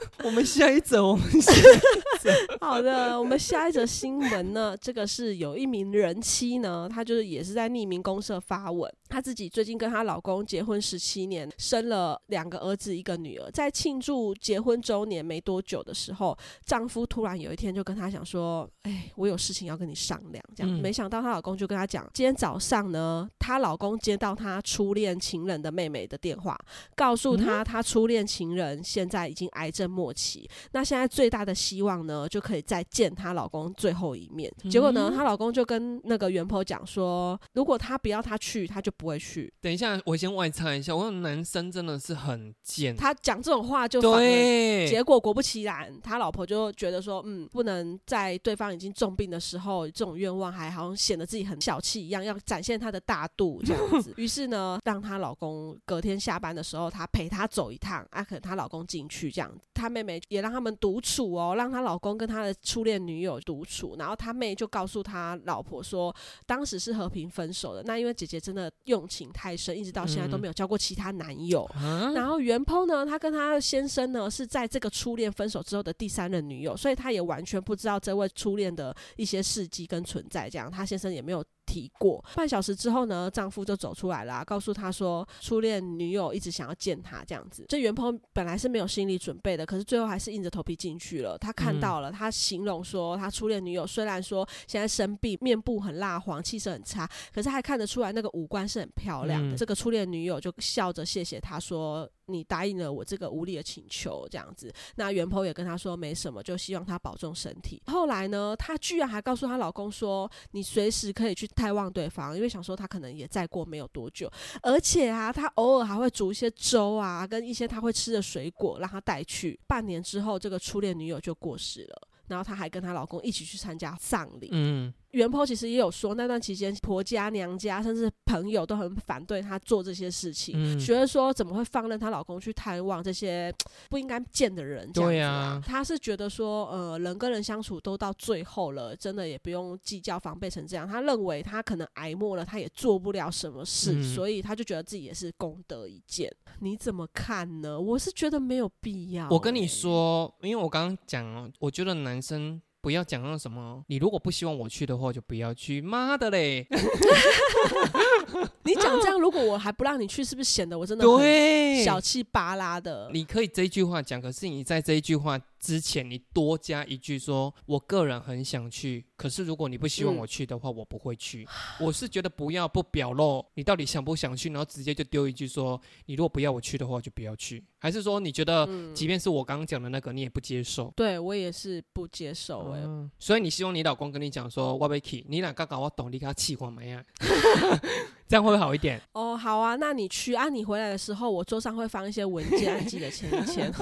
[0.24, 2.30] 我们下一则，我们下一则。
[2.60, 16.36] 好的，我们下一则新闻呢，这个是有一名人妻呢，她就是也是在匿名公社发文，她自己最近跟她老公结婚十七年，生了两个儿子一个女儿，在庆祝结婚周年没多久的时候，
[16.66, 26.56] 丈夫突然有一天就跟她讲说：“哎，我有事情要跟你商量。”这样，没想到她老公就跟她讲，今天早上呢，她老公接到她初恋情人的妹妹的电话，
[26.94, 30.10] 告诉她她初恋情人现在已经癌症末。
[30.12, 34.52] 期，那现在最大的希望呢，就可以再见她老公最后一面。
[34.68, 39.52] 结果呢，她老公就跟那个袁婆讲说，如果她不要她去，她就不会去。
[39.60, 42.94] 等一下，我先外插一下，我男生真的是很贱。
[42.96, 54.12] 他讲这种话就对，结果果不其然，他老婆就觉得说，嗯，不能在对方已经重病的时候，这种愿望还好像显得自己很小气一样，要展现他的大度这样子。
[54.18, 60.00] 于是呢，让她老公隔天下班的时候，她陪她走一趟，啊，可能她老公进去这样，她妹。
[60.00, 66.10] 妹也让他们独处哦，让她老公跟她的初恋女友独处，然后她妹就告诉她老婆说，
[66.46, 67.82] 当时是和平分手的。
[67.82, 71.68] 那因为姐姐真的用情太深，一直到现在都没有交过其他男友。
[72.14, 80.48] 然后袁鹏呢，他跟他先生呢是在这个初恋分手之后的第三任女友，所以他也完全不知道这位初恋的一些事迹跟存在。
[80.48, 81.44] 这样，他先生也没有。
[81.70, 87.64] 提过半小时之后呢，丈夫就走出来了，告诉他说初恋女友一直想要见他这样子。
[87.68, 91.38] 这袁鹏本来是没有心理准备的，可是最后还是硬着头皮进去了。
[91.38, 99.56] 他看到了，他形容说他初恋女友虽然说现在生病，面部很蜡黄，气色很差，可是还看得出来那个五官是很漂亮的。
[99.56, 102.10] 这个初恋女友就笑着谢谢他说。
[102.32, 104.72] 你答应了我这个无理的请求，这样子。
[104.96, 107.82] 那袁婆也跟他说没什么，就希望他保重身体。
[107.86, 114.30] 后来呢，她居然还告诉她老公说，你随时可以去探望对方，因为想说他可能也再过没有多久。
[114.62, 119.58] 而且啊，她偶尔还会煮一些粥啊，跟一些他会吃的水果让他带去。
[119.66, 124.48] 半年之后，这个初恋女友就过世了，然后她还跟她老公一起去参加葬礼。
[124.52, 133.52] 嗯，袁坡其实也有说，那段期间婆家、娘家甚至朋友都很反对她做这些事情，嗯觉得说怎么会放任她老公去探望这些
[133.88, 134.90] 不应该见的人？
[134.92, 140.86] 这样子对啊啊，她是觉得说，呃，人跟人相处都到最后了，真的也不用计较防备成这样。
[140.86, 146.32] 她认为她可能挨默了，她也做不了什么事，嗯所以她就觉得自己也是功德一件。
[146.60, 147.80] 你怎么看呢？
[147.80, 152.62] 我是觉得没有必要、我跟你欸，说，因为我刚刚讲哦，我觉得男生。
[152.82, 155.80] 不要讲那什么，你如果不希望我去的话，就不要去。
[155.80, 156.66] 妈的嘞！
[158.64, 163.10] 你讲这样，如果我还不让你去，是不是显得我真的很对，小气巴拉的？
[163.12, 171.46] 你可以这一句话讲，可是你在这一句话之前，你多加一句说：“我个人很想去，可是如果你不希望嗯我去的话，我不会去。”
[171.78, 180.92] 我是觉得不要不表露你到底想不想去，然后直接就丢一句说：“你如果不要我去的话，就不要去。”还是说你觉得，嗯即便是我刚刚讲的那个，你也不接受？
[180.96, 187.04] 对我也是不接受哎、嗯，所以你希望你老公跟你讲说：“我要去，你俩刚刚我懂，你给他气话没啊？”
[188.30, 189.02] 这样会不会好一点？
[189.12, 193.72] 哦，好啊，那你去啊，你回来的时候，我桌上会放一些文件，啊记得签一签。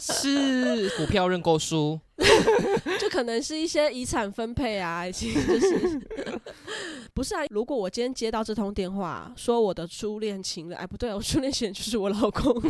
[0.00, 1.98] 是股票认购书，
[3.00, 6.00] 就可能是一些遗产分配啊，其实就是
[7.12, 7.40] 不是啊？
[7.50, 12.62] 如果我今天接到这通电话，说我的初恋情人，哎，不对，我初恋情人就是我老公。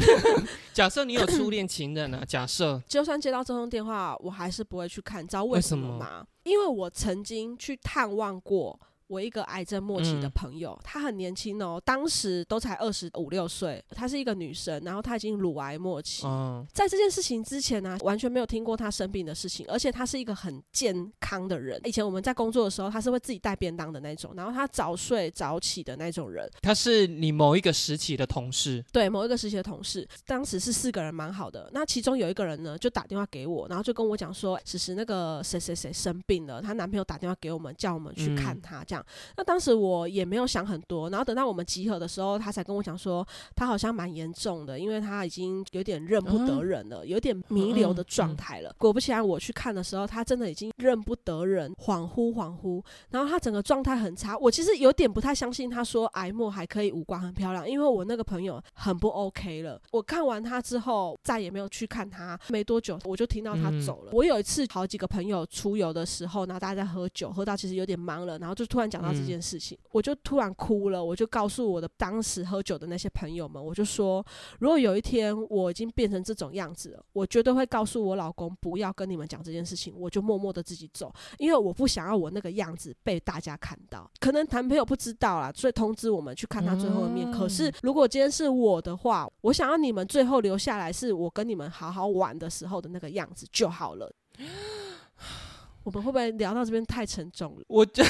[0.73, 6.25] 假设你有初恋情人啊， 假设就算接到这通电话，我还是不会去看，知道为什么吗？
[6.45, 8.81] 因为我曾经去探望过。
[9.11, 21.81] 我一个癌症末期的嗯朋友，她很年轻哦，当时都才二十五六岁，她是一个女生，然后她已经乳癌末期，嗯，在这件事情之前呢、完全没有听过她生病的事情，而且她是一个很健康的人。
[21.85, 26.49] 以前我们在工作的时候，她是会自己带便当的那种，然后她早睡早起的那种人。
[26.63, 31.69] 她是你某一个时期的同事，对某一个时期的同事，当时是四个人，蛮好的。
[31.73, 39.00] 那其中有一个人呢，就打电话给我，然后就跟我讲说，其实那个谁谁谁生病了，她男朋友打电话给我们，叫我们去看他这样。
[39.37, 48.75] 那当时我也没有想很多，然后等到我们集合的时候，他才跟我讲说，他好像蛮严重的，因为他已经有点认不得人了，有点弥留的状态了。
[48.79, 54.37] 果不其然，我去看的时候，他真的已经认不得人，恍惚恍惚，然后他整个状态很差。
[54.39, 59.81] 我其实有点不太相信他说癌末还可以五官很漂亮，因为我那个朋友很不 OK 了。
[59.93, 62.39] 我看完他之后，再也没有去看他。
[62.49, 64.11] 没多久，我就听到他走了。
[64.13, 71.03] 我有一次好几个朋友出游的时候，然后大家在喝酒，喝到其实有点忙了，然后就突然讲到这件事情，我就突然哭了。
[71.03, 74.25] 我就告诉我的当时喝酒的那些朋友们，我就说，
[74.59, 84.11] 如果有一天我已经变成这种样子了，我绝对会告诉我老公不要跟你们讲这件事情，我就默默的自己走，因为我不想要我那个样子被大家看到。
[84.19, 87.31] 可能男朋友不知道啦，所以通知我们去看他最后一面。
[87.31, 94.13] 可是如果今天是我的话，我想要你们最后留下来是我跟你们好好玩的时候的那个样子就好了。
[95.91, 97.65] 我们会不会聊到这边太沉重了？
[97.67, 98.05] 我这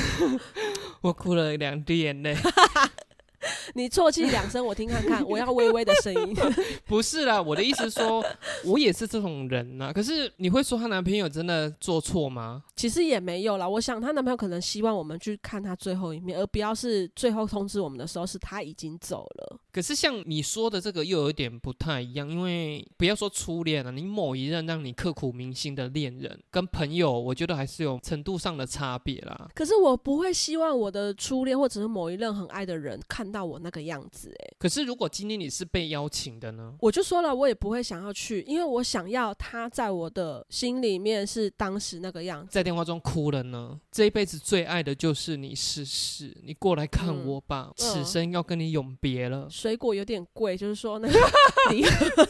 [1.01, 2.37] 我哭了两滴眼泪。
[3.75, 5.27] 你啜泣两声，我听看看。
[5.27, 6.37] 我要微微的声音。
[6.85, 8.23] 不是啦，我的意思是说，
[8.67, 12.63] 我也是这种人呐、可是你会说她男朋友真的做错吗？
[12.77, 19.59] 其实也没有啦，我想她男朋友可能希望我们去看她最后一面，而不要是最后通知我们的时候是她已经走了。
[19.73, 29.49] 可是像你说的这个又有一点不太一样，因为不要说初恋了，你某一任让你刻骨铭心的恋人跟朋友，我觉得还是有程度上的差别啦。
[29.55, 36.75] 可是我不会希望我的初恋或者是某一任很爱的人看到我那个样子、欸，可是如果今天你是被邀请的呢？
[36.81, 42.49] 我就说了，我也不会想要去，因为我想要他在我的心里面是当时那个样子。
[42.51, 43.79] 在电话中哭了呢？
[43.93, 49.49] 这一辈子最爱的就是你，试试，你过来看嗯我吧，嗯此生要跟你永别了。
[49.61, 51.15] 水果有点贵，就是说那个
[51.71, 52.29] 礼盒，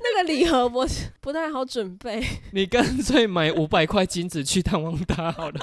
[0.00, 0.84] 那个礼盒我
[1.20, 2.20] 不太好准备。
[2.50, 5.60] 你干脆买五百块金子去探望他好了。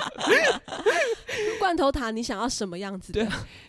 [1.60, 3.28] 罐头塔，你想要什么样子的？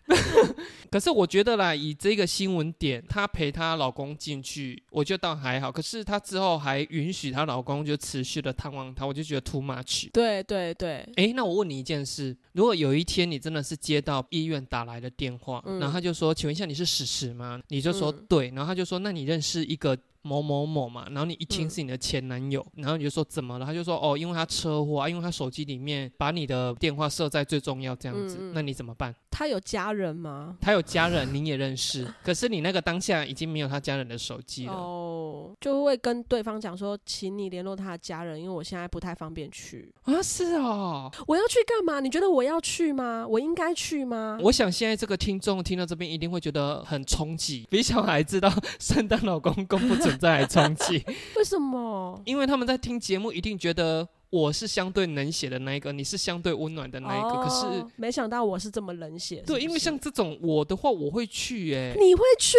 [0.90, 5.70] 可是我觉得啦，以这个新闻点，她陪她老公进去，我觉得倒还好。
[5.70, 10.10] 可是她之后还允许她老公就持续的探望她，我就觉得 too much。
[10.12, 23.66] 对对对，诶，那我问你一件事：如果有一天你真的是接到医院打来的电话，嗯然后他就说：“请问一下你是史实吗？”你就说嗯对，然后他就说：“那你认识一个某某某嘛，然后你一听嗯是你的前男友，然后你就说怎么了？
[23.66, 29.14] 他就说哦，因为他车祸啊，因为他手机里面把你的电话设在最重要这样子，那你怎么办？
[29.30, 30.56] 他有家人吗？
[30.60, 34.72] 他有家人，你也认识， 可是你那个当下已经没有他家人的手机了。
[34.72, 39.92] 哦，就会跟对方讲说，请你联络他的家人，因为我现在不太方便去。
[40.04, 42.00] 啊，是哦，我要去干嘛？
[42.00, 43.26] 你觉得我要去吗？
[43.28, 44.38] 我应该去吗？
[44.40, 51.04] 我想现在这个听众听到这边一定会觉得很冲击，比小孩知道圣诞老公公不存在还冲击，
[51.36, 52.20] 为什么？
[52.24, 59.42] 因为他们在听节目一定觉得我是相对冷血的那一个，你是相对温暖的那一个，可是哦没想到我是这么冷血。
[59.46, 62.56] 对，因为像这种我的话，我会去耶、你会去，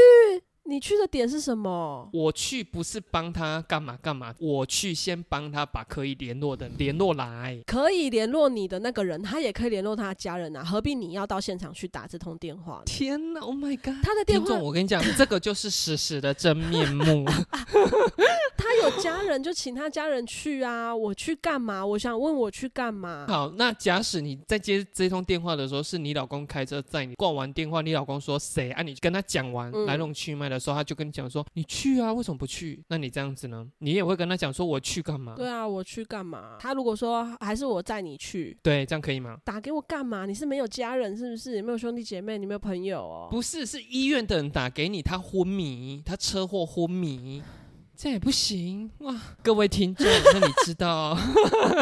[0.67, 2.10] 你去的点是什么？
[2.12, 7.62] 我去不是帮他干嘛干嘛，我去先帮他把可以联络的联络来。
[7.67, 12.84] 可以联络你的那个人，他也可以联络他的家人啊，何必你要到现场去打这通电话呢？
[12.86, 13.93] 天哪，Oh my god！
[14.01, 17.25] 他的电话听众，，我跟你讲，这个就是实时的真面目。
[18.58, 20.95] 他有家人就请他家人去啊。
[20.95, 21.86] 我去干嘛？
[21.86, 23.25] 我想问我去干嘛？
[23.28, 28.82] 好，那假使你在接这通电话的时候，是你老公开车载你，挂完电话，你老公说谁啊？
[28.82, 32.84] 你跟他讲完嗯来龙去脉的时候，他就跟你讲说你去啊，为什么不去？
[32.88, 33.68] 那你这样子呢？
[33.80, 35.36] 你也会跟他讲说我去干嘛？
[35.36, 36.58] 对啊，我去干嘛？
[36.60, 39.38] 他如果说还是我载你去，对，这样可以吗？
[39.44, 40.26] 打给我干嘛？
[40.26, 41.56] 你是没有家人是不是？
[41.56, 42.38] 你没有兄弟姐妹？
[42.38, 43.28] 你没有朋友哦？
[43.30, 47.41] 不是，是医院的人打给你，他昏迷，他车祸昏迷，
[47.97, 49.15] 这也不行哇！
[49.41, 51.17] 各位听众，那你知道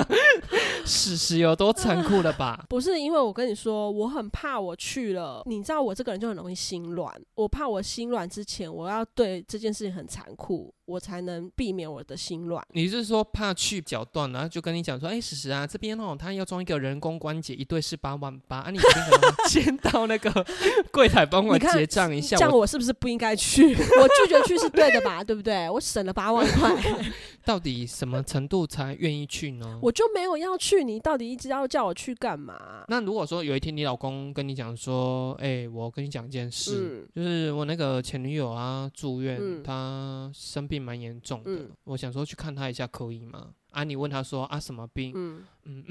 [0.85, 2.65] 事实有多残酷了吧？
[2.69, 7.11] 不是，因为我跟你说，我很怕我去了，你知道我这个人就很容易心软。
[7.35, 12.63] 我怕我心软之前，我要对这件事情很残酷，我才能避免我的心乱。
[12.71, 18.79] 你是说怕去脚断，然后就跟你讲说，哎、史实啊，这边哦，他要装一个人工关节，一对是八万八，啊，你
[19.49, 20.45] 先到那个
[20.91, 23.73] 柜台帮我结账一下，这样我我是不是不应该去？
[23.73, 25.23] 我拒绝去是对的吧？
[25.23, 25.69] 对不对？
[25.69, 26.75] 我省了八万块，
[27.45, 29.79] 到底什么程度才愿意去呢？
[29.81, 32.83] 我就没有要去，你到底一直要叫我去干嘛？
[32.87, 43.49] 那如果说有一天你老公跟你讲说，哎、我跟你讲一件事，嗯就是我那个前女友啊住院，嗯她生病蛮严重的，嗯我想说去看他一下可以吗？
[43.71, 45.11] 啊，你问他说啊什么病？
[45.15, 45.83] 嗯，嗯，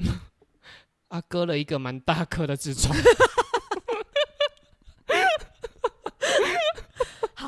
[1.09, 2.95] 啊割了一个蛮大颗的痔疮，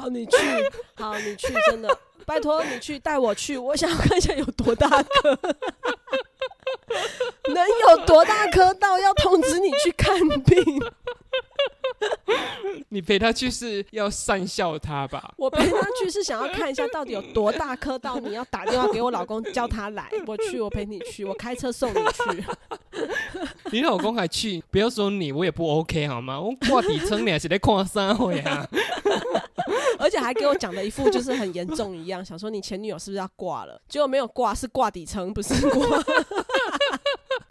[0.06, 0.38] 好，你去，
[0.96, 1.89] 好，你去，真的，
[2.28, 5.36] 拜托你去，带我去，我想要看一下有多大颗，
[7.52, 10.63] 能有多大颗到要通知你去看病？
[12.89, 15.34] 你陪他去是要善笑他吧？
[15.38, 22.46] 我陪他去是想要看一下到底有多大颗到你要打电话给我老公叫他来，我去，我陪你去，我开车送你去。
[23.72, 26.39] 你老公还去，不要说你，我也不 OK 好吗？
[26.39, 28.68] 我挂底层你还是在看三会啊？
[30.00, 33.82] 而且还给我讲的一副就是很严重一样，想说你前女友是不是要挂了？
[33.88, 36.04] 结果没有挂，是挂底层，不是挂。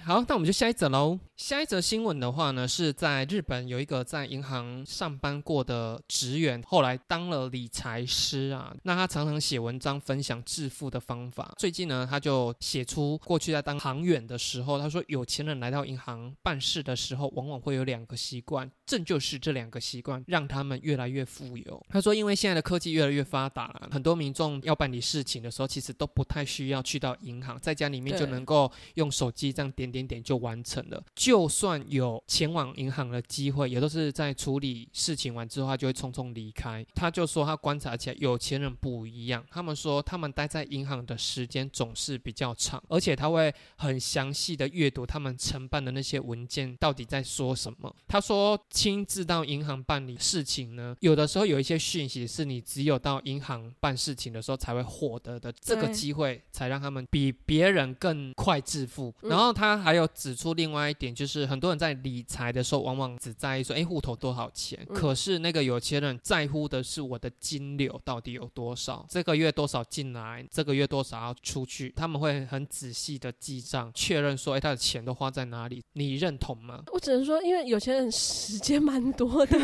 [0.06, 1.18] 好，那我们就下一则喽。
[1.34, 8.72] 下一则新闻的话呢，是在日本有一个在银行上班过的职员，后来当了理财师啊。
[8.82, 11.54] 那他常常写文章分享致富的方法。
[11.56, 21.82] 最近呢，他就写出过去在当行员的时候，他说有钱人来到银行办事的时候，往往会有两个习惯，正就是这两个习惯让他们越来越富有。
[21.88, 31.00] 他说，因为现在的科技越来越发达了，很多民众要办理事情的时候，其实都不太需要去到银行，在家里面就能够用手机这样点点点就完成了。
[31.14, 36.84] 就算有前往银行的机会，也都是在处理事情完之后，他就会匆匆离开。
[36.94, 47.94] 他就说他观察起来，有钱人不一样，他们说他们待在银行的时间总是比较长，而且他会很详细的阅读他们承办的那些文件到底在说什么。
[48.08, 59.14] 他说亲自到银行办理事情呢，有的时候有一些讯息是你只有到银行办事情的时候才会获得的，这个机会才让他们比别人更快致富。
[59.22, 64.78] 嗯然后他还有指出另外一点，就是很多人在理财的时候，往往只在意说，哎，户头多少钱。
[64.88, 76.82] 嗯可是那个有钱人在乎的是我的金流到底有多少，这个月多少进来，这个月多少要出去，他们会很仔细的记账，确认说，哎，他的钱都花在哪里，你认同吗？
[76.92, 79.58] 我只能说，因为有钱人时间蛮多的，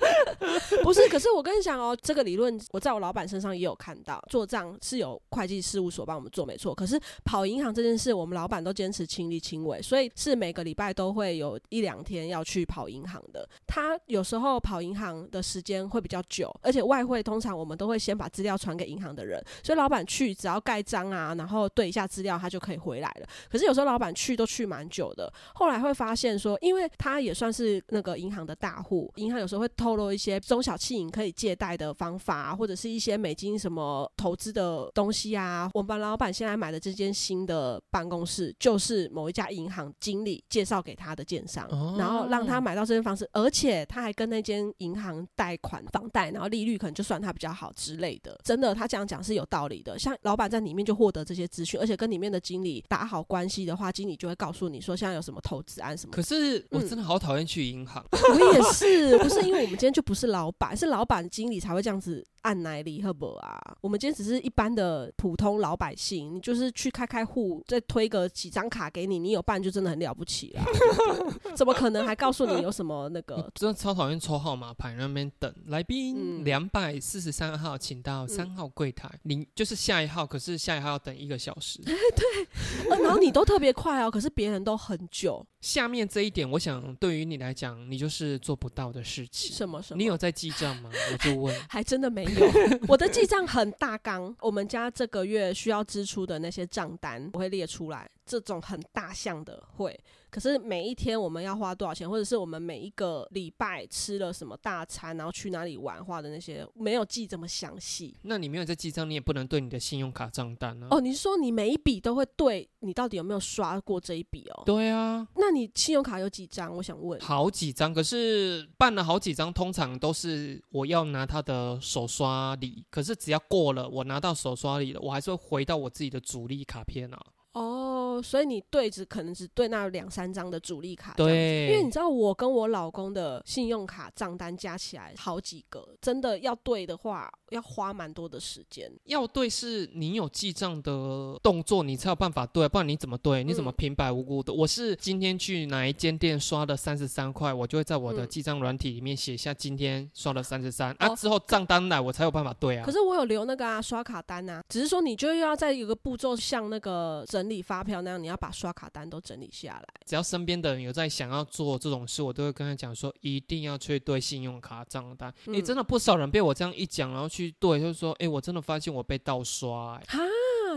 [0.82, 1.08] 不是。
[1.08, 6.74] 可是我跟你讲哦，这个理论我在我老板身上也有看到，做账是有会计事务所帮我们做，没错。
[6.74, 13.48] 可是跑银行这件事，我们老板都坚持亲力轻微，所以是每个礼拜都会有一两天要去跑银行的。
[13.66, 23.28] 他有时候跑银行的时间会比较久，而且外汇通常我们都会先把资料传给银行的人，所以老板去只要盖章啊，然后对一下资料，他就可以回来了。
[23.50, 35.70] 可是有时候老板去都去蛮久的，后来会发现说，因为他也算是那个银行的大户，银行有时候会透露一些中小企银可以借贷的方法，或者是一些美金什么投资的东西啊。
[35.74, 41.68] 我们老板现在买的这间新的办公室，就是某一家银行经理介绍给他的建商，
[41.98, 48.40] 然后让他买到这间房子，而且他还跟那间银行贷款房贷，然后利率可能就算他比较好之类的。
[48.42, 49.98] 真的，他这样讲是有道理的。
[49.98, 56.12] 像老板在里面就获得这些资讯，而且跟里面的经理打好关系的话，经理就会告诉你说现在有什么投资案什么。
[56.12, 62.24] 可是我真的好讨厌去银行， 我也是，不是因为我们今天就不是老板，是老板经理才会这样子。
[62.42, 63.76] 按奶里赫不啊？
[63.80, 70.64] 我们今天只是一般的普通老百姓，你就是去开开户，再推个几张卡给你，你有办就真的很了不起了。
[71.54, 73.36] 怎么可能还告诉你有什么那个？
[73.54, 79.10] 真的超讨厌抽号码牌那边等来宾两百四十三号，请到三号柜台。
[79.22, 81.80] 你就是下一号，可是下一号要等一个小时。
[81.84, 85.44] 对，然后你都特别快哦，可是别人都很久。
[85.66, 89.52] 下面这一点，我想对于你来讲，你就是做不到的事情。
[89.52, 89.98] 什么什么？
[89.98, 90.88] 你有在记账吗？
[91.10, 91.52] 我就问。
[91.68, 94.32] 还真的没有，我的记账很大纲。
[94.38, 98.08] 我们家这个月需要支出的那些账单，我会列出来。
[98.24, 99.98] 这种很大项的会。
[100.36, 108.14] 可是每一天我们要花多少钱，或者是我们每一个礼拜吃了什么大餐，然后去哪里玩，花的那些没有记这么详细。
[108.20, 110.88] 那你没有在记账，你也不能对你的信用卡账单啊。
[110.90, 114.62] 哦，你是说你每一笔都会对你到底有没有刷过这一笔哦？
[114.66, 115.26] 对啊。
[115.36, 116.76] 那你信用卡有几张？
[116.76, 117.18] 我想问。
[117.20, 127.18] 好几张，可是办了好几张，通常都是我要拿他的手刷礼，可是只要过了，我拿到手刷礼了，我还是会回到我自己的主力卡片啊。
[127.52, 138.92] 哦，所以你对只可能只对那两三张的主力卡，对，因为你知道我跟我老公的信用卡账单加起来好几个，真的要对的话要花蛮多的时间。
[139.04, 143.42] 要对是你有记账的动作，你才有办法对，不然你怎么对？
[143.42, 144.52] 你怎么平白无故的？
[144.52, 152.84] 我是今天去哪一间店刷了三十三块，我就会在我的记账软体里面写下今天刷了三十三，啊之后账单来我才有办法对啊。
[152.84, 157.46] 可是我有留那个啊刷卡单啊，只是说你就要在有个步骤像那个整。
[157.46, 159.86] 整理发票那样，你要把刷卡单都整理下来。
[160.04, 165.34] 只要身边的人有在想要做这种事，我都会跟他讲说，一定要去对信用卡账单。
[165.46, 170.18] 你真的不少人被我这样一讲，然后去对，就是说，哎，我真的发现我被盗刷，哈，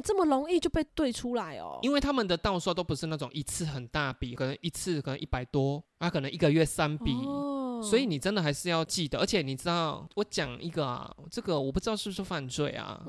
[0.04, 1.78] 这么容易就被对出来哦。
[1.84, 7.16] 因为他们的盗刷都不是那种一次很大笔，可能一次可能一百多，他可能一个月三笔。
[7.82, 13.02] 所以你真的还是要记得，而且你知道，我讲一个啊，这个我不知道是不是犯罪啊，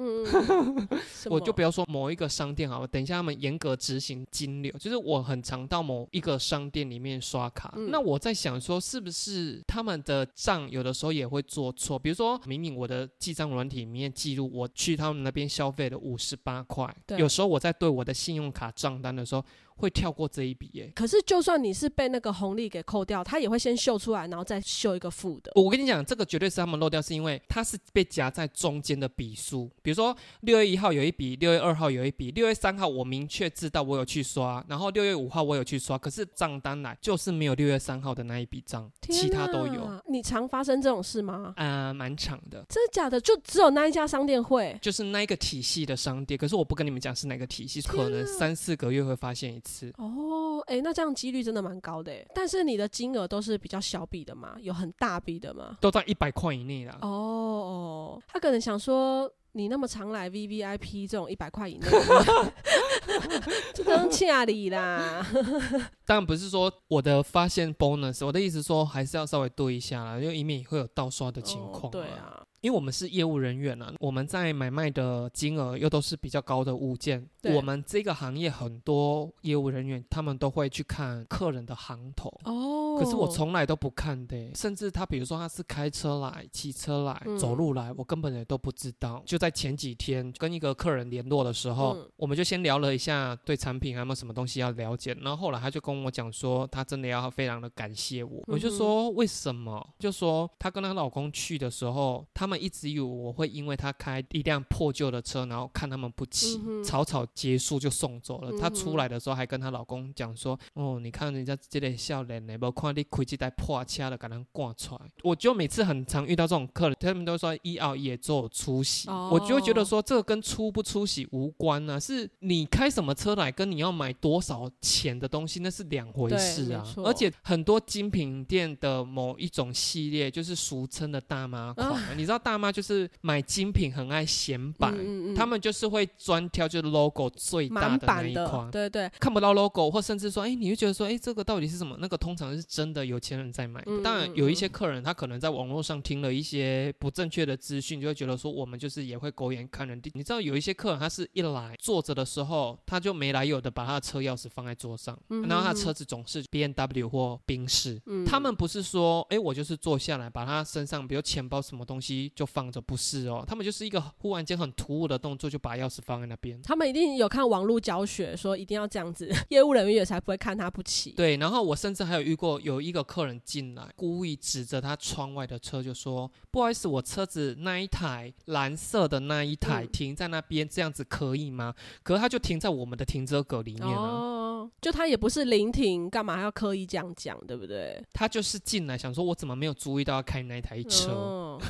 [1.31, 19.45] 我就不要说某一个商店好了，等一下他们严格执行金流，就是我很常到某一个商店里面刷卡，那我在想说，是不是他们的账有的时候也会做错，比如说明明我的记账软体里面记录我去他们那边消费了五十八块，有时候我在对我的信用卡账单的时候。
[19.81, 25.51] 会跳过这一笔耶，可是就算你是被那个红利给扣掉，他也会先秀出来，然后再秀一个负的。
[25.55, 29.71] 我跟你讲，这个绝对是他们漏掉，是因为它是被夹在中间的笔数。
[29.83, 39.91] 比如说六月一号有一笔，六月二号有一笔，六月三号我明确知道我有去刷，然后六月五号我有去刷，可是账单来就是没有六月三号的那一笔账，其他都有。
[40.07, 41.55] 你常发生这种事吗？
[41.57, 42.65] 啊，蛮长的。
[42.69, 43.19] 真的假的？
[43.21, 46.37] 就只有那一家商店会，就是那一个体系的商店。
[46.37, 49.70] 可是我不跟你们讲是哪个体系，可能三四个月会发现一次。
[49.99, 55.77] 哦，哎，那这样几率真的蛮高的，但是你的金额都是比较小笔的嘛，有很大笔的吗？
[55.81, 56.99] 都在一百块以内啦。
[57.03, 61.89] 哦哦，他可能想说，你那么常来 V V I P 这种一百块以内，
[63.75, 65.27] 这跟恰里啦。
[66.07, 71.91] 当然不是说我的发现 bonus，我的意思说还是要稍微对一下啦，因为以免会有盗刷的情况。
[71.91, 72.43] 对啊。
[72.61, 77.27] 因为我们是业务人员啊，我们在买卖的金额又都是比较高的物件。
[77.45, 82.29] 我们这个行业很多业务人员，他们都会去看客人的行头。
[82.45, 82.99] 哦。
[83.01, 89.23] 可是我从来都不看的，甚至他比如说他是开车来、骑车来、走路来，我根本也都不知道。
[89.25, 95.17] 就在前几天跟一个客人联络的时候，我们就先聊了一下对产品还有没有什么东西要了解。
[95.23, 98.43] 然后后来他就跟我讲说，他真的要非常的感谢我。
[98.49, 99.89] 我就说为什么？
[99.99, 102.50] 就说她跟她老公去的时候，他。
[102.51, 108.59] 们一直以为我会因为他开一辆破旧的车，然后看他们不起，嗯草草结束就送走了。
[108.59, 126.85] 她嗯出来的时候还跟她老公讲说：“哦，你看人家这个笑脸呢，无看你开这台破车的，给人挂出来。”我就每次很常遇到这种客人，他们都说一熬也做出席，我就会觉得哦说这个跟出不出席无关啊，是你开什么车来，跟你要买多少钱的东西那是两回事啊。
[127.05, 134.91] 而且很多精品店的某一种系列，就是俗称的大妈款啊、 你知道大妈就是买精品很爱显摆。
[134.91, 141.97] 嗯嗯嗯他们就是会专挑就是 logo 最大的那一款，，对对，看不到 logo，或甚至说，哎、你会觉得说，哎、这个到底是什么？
[142.01, 150.11] 那个通常是真的有钱人在买当然嗯，有一些客人他可能在网络上听了一些不正确的资讯，就会觉得说，我们就是也会狗眼看人低。
[150.15, 158.01] 你知道有一些客人他是一来坐着的时候，他就没来由的把他的车钥匙放在桌上，嗯然后他嗯车子总是 B N W 或宾士。
[158.07, 166.61] 嗯他们不是说，哎、我就是坐下来，把他身上比如钱包什么东西就放着，不是哦，他们就是一个忽然间很突兀的动作，就把钥匙放在那边。
[166.63, 171.11] 他们一定有看网络教学，说一定要这样子， 业务人员也才不会看他不起。
[171.13, 183.95] 对，然后我甚至还有遇过有一个客人进来，故意指着他窗外的车就说：“不好意思，我车子那一台蓝色的那一台嗯停在那边，这样子可以吗？”可是他就停在我们的停车格里面啊。
[183.95, 184.40] 哦，
[184.81, 188.03] 就他也不是临停，干嘛要刻意这样讲，对不对？
[188.13, 191.61] 他就是进来想说，我怎么没有注意到要开那台车、哦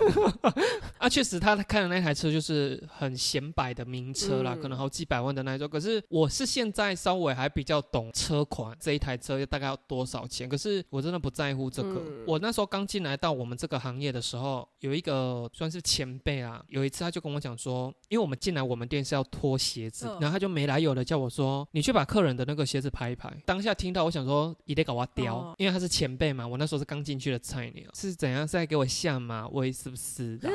[0.98, 1.08] 啊？
[1.08, 5.68] 确实，他开的那台车就是很显摆的名车啦，嗯可能好几百万的那一种。
[5.68, 10.48] 可是我是现在稍微还比较懂车款，这一台车大概要多少钱？
[10.48, 11.90] 可是我真的不在乎这个。
[11.90, 23.30] 嗯我那时候刚进来到我们这个行业的时候，有一个算是前辈啊，有一次他就跟我讲说，因为我们进来我们店是要脱鞋子，嗯然后他就没来由的叫我说，你去把客人的那个鞋子拍一拍。
[23.44, 30.48] 当下听到我想说，一定搞我雕，哦因为他是前辈嘛，我那时候是刚进去的菜鸟，是怎样是在给我下马威是不是的？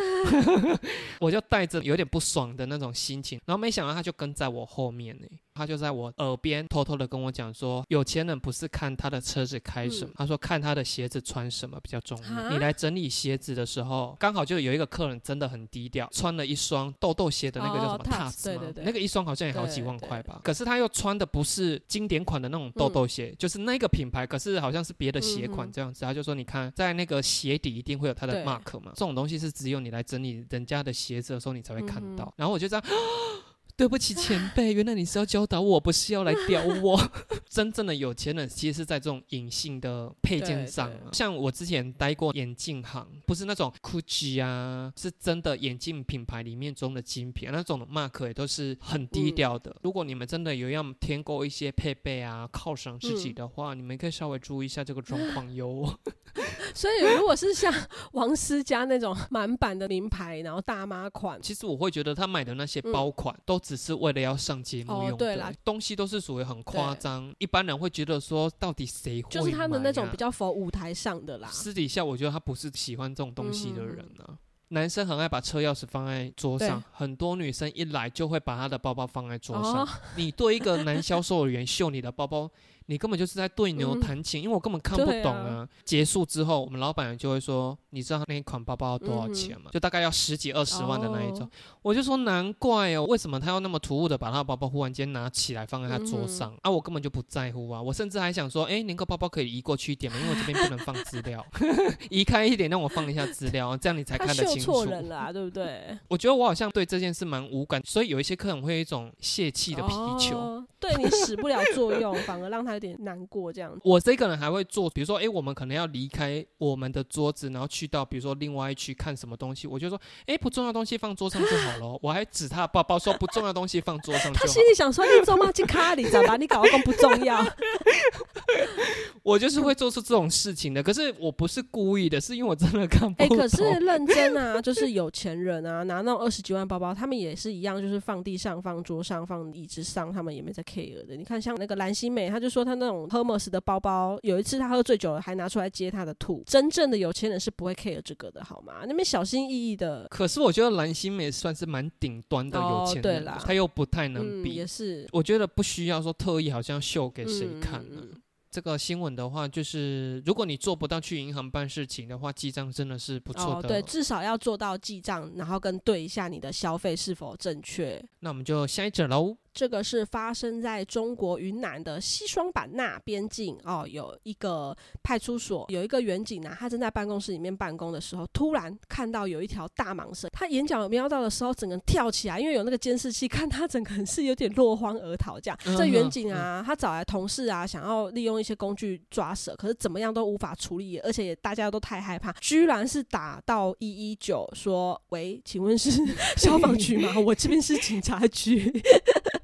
[1.19, 12.49] 我就带着有点不爽的那种心情，然后没想到他就跟在我后面呢，他就在我耳边偷偷的跟我讲说，有钱人不是看他的车子开什么，嗯他说看他的鞋子穿什么比较重要。
[12.49, 26.03] 你来整理鞋子的时候，刚好就有一个客人真的很低调，穿了一双豆豆鞋的那个叫什么哦 Tux，Tux 吗对对对那个一双好像也好几万块吧，可是他又穿的不是经典款的那种豆豆鞋，就是那个品牌，可是好像是别的鞋款这样子。
[26.03, 32.25] 他就说你看，在那个鞋底一定会有他的 mark 嘛，这种东西是只有你来整理人家的鞋子的时候你才会看到。
[32.25, 32.85] 嗯然后我就这样。
[33.77, 36.99] 对不起，前辈，原来你是要教导我，不是要来屌我。
[37.49, 49.75] 真正的有钱人其实是在这种隐性的配件上啊，像我之前待过眼镜行，不是那种 GUCCI 啊，是真的眼镜品牌里面中的精品，那种 mark 也都是很低嗯调的。
[49.83, 55.93] 如果你们真的有要添购一些配备啊，犒赏自己嗯的话，你们可以稍微注意一下这个状况哟。
[56.73, 57.73] 所以如果是像
[58.13, 71.49] 王思佳那种满版的名牌，然后大妈款，其实我会觉得他买的那些嗯包款，都只是为了要上节目哦用的，对啦东西都是属于很夸张，一般人会觉得说，到底谁会就是他们那种比较否舞台上的啦。
[71.51, 74.37] 私底下我觉得他不是喜欢这种东西的嗯人啊。
[74.67, 79.83] 男生很爱把车钥匙放在桌上，很多女生一来就会把她的包包放在桌上。
[79.83, 82.49] 哦你对一个男销售员秀你的包包，
[82.87, 85.69] 你根本就是在对牛嗯弹琴，因为我根本看不懂啊啊。
[85.83, 91.49] 结束之后，我们老板就会说：“你知道那一款包包要多少钱吗？”就大概要十几二十万的那一种。
[91.81, 96.69] 我就说难怪哦，为什么他要那么突兀的把他的包包忽然间拿起来放在他嗯桌上、啊？
[96.69, 100.19] 我根本就不在乎啊，我甚至还想说，哎，您个包包可以移过去一点吗？
[100.19, 101.45] 因为我这边不能放资料，
[102.09, 104.85] 移开一点让我放一下资料，这样你才看得清楚。
[104.85, 105.97] 人了啊，对不对？
[106.07, 110.37] 我觉得我好像对这件事蛮无感，所以有一些客人会有一种泄气的皮球。
[110.37, 113.75] 哦对你使不了作用，反而让他有点难过这样。
[113.83, 121.99] 我这个人还会做，比如说，哎，我们可能要离开我们的桌子，然后去到比如说另外一区看什么东西，我就说，哎，不重要的东西放桌上就好了。
[122.01, 124.45] 我还指他的包包说，不重要的东西放桌上就他。
[124.45, 125.51] 心里想说：“你做吗？
[125.51, 126.37] 进卡里，知道吧？
[126.37, 127.45] 你搞得更不重要。
[129.23, 133.37] 我就是会做出这种事情的，可是我不是故意的，是因为我真的看不哎、懂。
[133.37, 141.15] 可是认真啊，就是有钱人啊，拿那种二十几万包包，他们也是一样，就是放地上、放桌上、放椅子上，他们也没在 care 的。
[141.15, 146.43] 你看，像那个蓝心美，他就说他那种 Hermes 的包包，有一次他喝醉酒了，还拿出来接他的吐。
[146.45, 148.83] 真正的有钱人是不会 care 这个的，好吗？
[148.87, 154.55] 那边小心翼翼的，可是我觉得蓝心美算是蛮顶端的有钱人，哦对啦他又不太能嗯，比。
[154.55, 158.21] 也是我觉得不需要说特意好像秀给谁看呢、嗯嗯
[158.51, 163.67] 这个新闻的话，就是如果你做不到去银行办事情的话，记账真的是不错哦，的。
[163.67, 168.01] 对，至少要做到记账，然后跟对一下你的消费是否正确。
[168.21, 169.35] 那我们就下一则喽。
[169.55, 185.57] 这个是发生在中国云南的西双版纳边境哦，有一个派出所有一个远警啊，他正在办公室里面办公的时候，突然看到有一条大蟒蛇，他眼角瞄到的时候，整个人跳起来，因为有那个监视器，看他整个人是有点落荒而逃这样。
[185.65, 195.91] 嗯这远警啊，他找来同事啊，想要利用一些工具抓蛇，可是怎么样都无法处理，而且也大家都太害怕，居然是打到一一九说：“喂，请问是
[196.35, 197.17] 消防局吗？
[197.17, 198.69] 我这边是警察局。”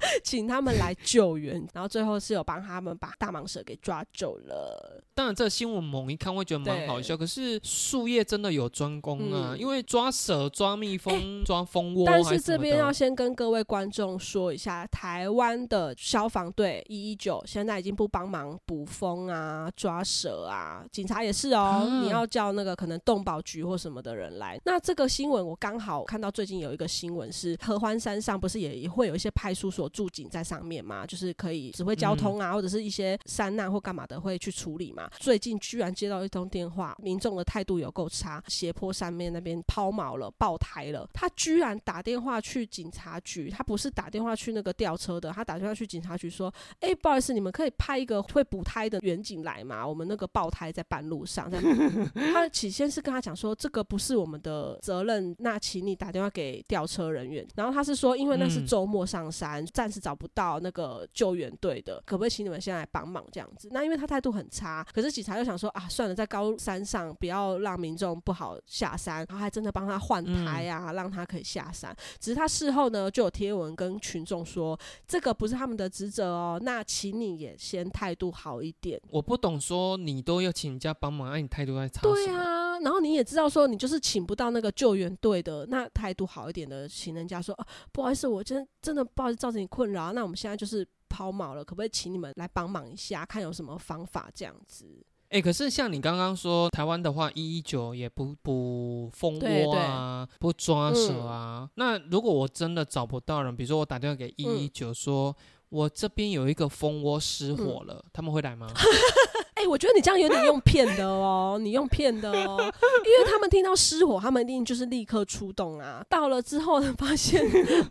[0.24, 5.02] 请他们来救援，然后最后是有帮他们把大蟒蛇给抓走了。
[5.14, 24.58] 当然，这个新闻猛一看会觉得蛮好笑，可是树叶真的有专攻啊，嗯因为抓蛇、抓蜜蜂、抓蜂窝，但是这边要先跟各位观众说一下，台湾的消防队一一九现在已经不帮忙捕蜂啊、抓蛇啊，警察也是哦，啊你要叫那个可能动保局或什么的人来。
[24.64, 35.10] 那这个新闻我刚好看到最近有一个新闻是合欢山上不是也也会有一些派出所驻警在上面嘛，就是可以指挥交通啊，或者是一些山难或干嘛的会去处理嘛。
[35.18, 49.86] 最近居然接到一通电话，民众的态度有够差，斜坡上面那边抛锚了、爆胎了，他居然打电话去警察局，他不是打电话去那个吊车的，他打电话去警察局说：“哎、不好意思，你们可以派一个会补胎的远景来嘛？
[49.86, 51.50] 我们那个爆胎在半路上。
[51.50, 51.60] 在”
[52.32, 57.46] 他起先是跟他讲说，这个不是我们的责任，那请你打电话给吊车人员。
[57.54, 63.68] 然后他是说，因为那是嗯周末上山，暂时找不到那个救援队的，可不可以请你们先来帮忙这样子？
[63.72, 71.92] 那因为他态度很差，可是警察又想说啊，算了，在高山上不要让民众不好下山，然后还真的帮他换胎啊，让他可以下山。
[72.20, 79.00] 只是他事后呢就有贴文跟群众说，这个不是他们的职责哦，那请你也先态度好一点。
[79.10, 82.38] 我不懂，说你都要请人家帮忙，那、你态度在差对什么？
[82.38, 94.86] 啊，然后你也知道说你就是请不到那个救援队的，那态度好一点的，请人家说、啊、不好意思，我真真的不好意思造成你困扰，那我们现在就是抛锚了，可不可以请你们来帮忙一下，看有什么方法这样子？
[95.30, 101.68] 哎、可是像你刚刚说，台湾的话，一一九也不捕蜂对窝啊，不抓蛇啊。
[101.76, 105.34] 那如果我真的找不到人，比如说我打电话给一一九说。
[105.72, 108.66] 我这边有一个蜂窝失火了，他们会来吗？
[109.62, 116.04] 哎、我觉得你这样有点用骗的哦，你用骗的哦，因为他们听到失火，他们一定就是立刻出动啊。
[116.08, 117.44] 到了之后呢，发现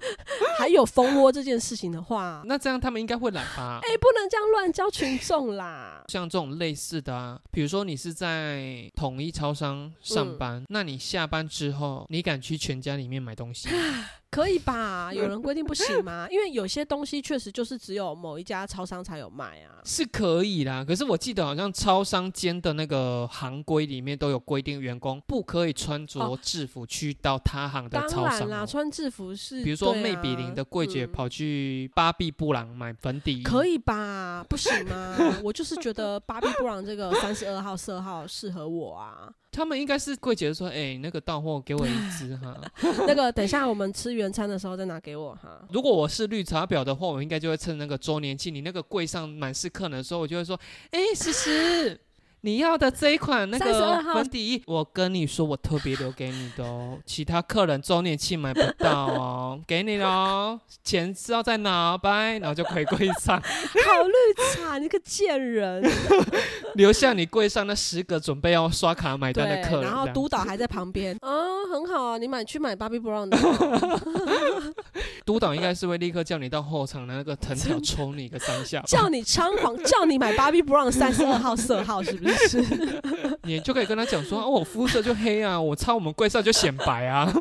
[0.60, 3.80] 还有蜂窝这件事情的话，那这样他们应该会来吧？
[3.84, 6.04] 哎、不能这样乱教群众啦。
[6.12, 13.76] 像这种类似的啊，比如说你是在统一超商上班，那你下班之后，你敢去全家里面买东西吗？
[14.32, 15.12] 可以吧？
[15.14, 16.26] 有人规定不行吗？
[16.32, 19.84] 因为有些东西确实就是只有某一家超商才有卖啊。
[19.84, 28.66] 是可以啦，可是我记得好像超商间的那个行规里面都有规定，员工不可以穿着哦制服去到他行的超商、然啦，哦。
[28.66, 34.46] 穿制服是，比如说魅比林的柜姐嗯跑去芭比布朗买粉底，可以吧？
[34.48, 35.18] 不行吗？
[35.44, 39.30] 我就是觉得芭比布朗这个三十二号色号适合我啊。
[39.52, 42.56] 他们应该是柜姐说：“哎、那个到货给我一支哈。
[43.06, 45.62] 那个等一下我们吃原餐的时候再拿给我哈。
[45.72, 50.60] 如果我是绿茶婊的话，我应该就会趁那个周年庆，你那个柜上满是客人的时候，我就会说：
[50.92, 52.00] 哎、思思。”
[52.44, 61.96] 你要的这一款那个粉底液，我跟你说，我特别留给你的哦，其他客人周年庆买不到哦，给你喽， 钱知道在哪？
[61.98, 65.84] 拜，然后就回柜上，好绿茶，你个贱人！
[66.74, 69.84] 留下你柜上那十个准备要刷卡买单的客，人。
[69.84, 71.30] 然后督导还在旁边，啊，
[71.72, 74.74] 很好啊，你买去买芭比布朗的哦，
[75.32, 82.62] 督导应该是会立刻叫你到后场的那个藤条抽你个三下， 叫你猖狂， 叫你买芭比布朗三十二号色号，是不是？
[83.44, 87.32] 你就可以跟他讲说，哦，我肤色就黑啊，我擦我们柜上就显白啊，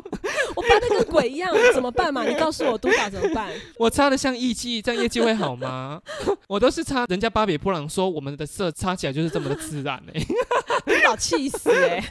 [0.55, 2.23] 我扮的跟鬼一样，怎么办嘛？
[2.23, 3.51] 你告诉我督导怎么办？
[3.77, 6.01] 我擦的像艺妓，这样业绩会好吗？
[6.47, 10.21] 我都是擦人家芭比布朗说我们的色擦起来就是这么的自然哎、
[10.85, 12.01] 督导气死哎、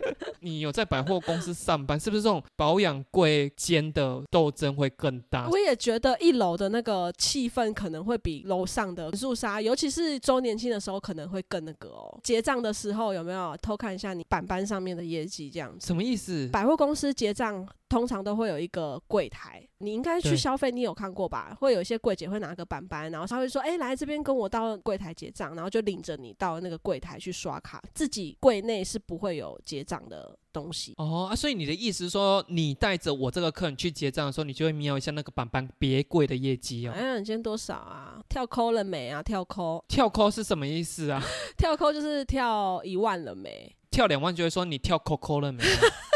[0.40, 5.48] 你有在百货公司上班，是不是这种保养柜间的斗争会更大？
[5.50, 12.18] 我也觉得一楼的那个气氛可能会比楼上的肃杀，尤其是周年庆的时候可能会更那个哦。
[12.22, 15.86] 结账的时候有没有偷看一下你板板上面的业绩这样子？
[15.86, 16.48] 什么意思？
[16.48, 21.54] 百货公司结账通常都会有一个柜台，你应该去消费，你有看过吧？
[21.60, 30.94] 会有一些柜姐会拿个板板，然后她会说：“哎、来这边跟我到柜台结账。”然后就领着你到那个柜台去刷卡，自己柜内是不会有结账的东西。
[30.98, 36.92] 哦啊，所以你的意思说，你带着我这个客人去结账的时候，你就会瞄一下那个板板别柜的业绩哦。
[36.94, 38.20] 哎呀，你今天多少啊？
[38.28, 39.20] 跳扣了没啊？
[39.20, 41.20] 跳扣，跳扣是什么意思啊？
[41.58, 43.74] 跳扣就是跳一万了没？
[43.90, 45.64] 跳两万就会说你跳扣扣了没？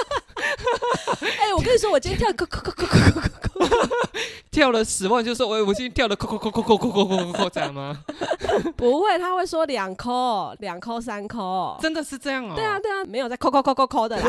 [1.41, 3.67] 哎、我跟你说，我今天跳扣扣扣扣扣扣扣，
[4.51, 7.99] 跳了十万，就说我我今天跳了扣扣扣扣扣扣扣扣扣扣这样吗？
[8.77, 11.77] 不会，他会说两扣、两扣、三扣。
[11.81, 12.53] 真的是这样哦。
[12.55, 14.29] 对啊，对啊，没有在扣扣扣扣扣的啦。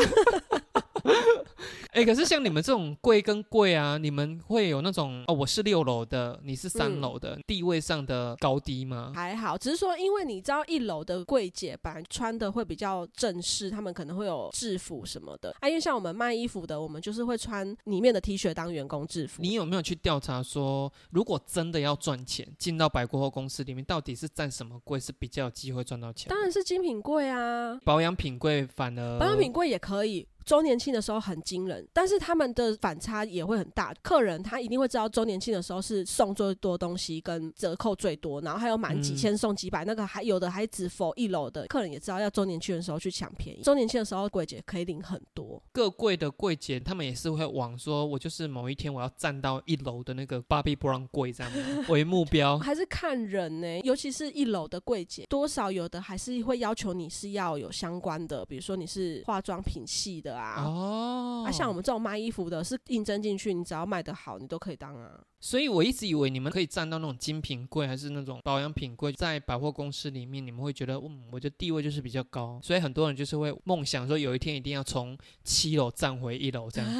[1.92, 9.12] 哎、可是像你们这种贵跟贵啊，你们会有那种哦，我是六楼的，你是三楼的，地位上的高低吗？
[9.14, 15.68] 还好，只是说，因为你知道一楼的柜姐本来穿的会比较正式，他们可能会有制服什么的啊。
[15.68, 19.40] 因为像我们卖衣服的，我们就是会穿里面的 T 恤当员工制服。
[19.40, 26.28] 你有没有去调查说，如果真的要赚钱，进到百货公司里面，到底是占什么柜是比较有机会赚到钱？
[26.28, 30.28] 当然是精品柜啊，保养品柜反而保养品柜也可以。
[30.46, 33.92] 周年庆的时候很惊人，但是他们的反差也会很大。
[34.00, 43.62] 客人他一定会知道周年庆的时候是送最多东西跟折扣最多，然后还有满几千送几百，那个还有的还只否一楼的客人也知道要周年庆的时候去抢便宜。
[43.62, 51.58] 周年庆的时候柜姐可以领很多，各柜的柜姐他们也是会往说，我就是某一天我要站到一楼的那个 Barbie Brown 柜这样吗
[51.90, 52.56] 为目标。
[52.60, 60.62] 还是看人呢、尤其是一楼的柜姐，多少有的还是会要求你是要有相关的，比如说你是化妆品系的啊。
[60.64, 65.20] 哦，啊，像我们这种卖衣服的，是应征进去，你只要卖得好，你都可以当啊。
[65.40, 76.90] 所以我一直以为你们可以站到那种精品柜，还是那种保养品柜，在百货公司里面，你们会觉得，嗯，我的地位就是比较高，所以很多人就是会梦想说，有一天一定要从七楼站回一楼这样。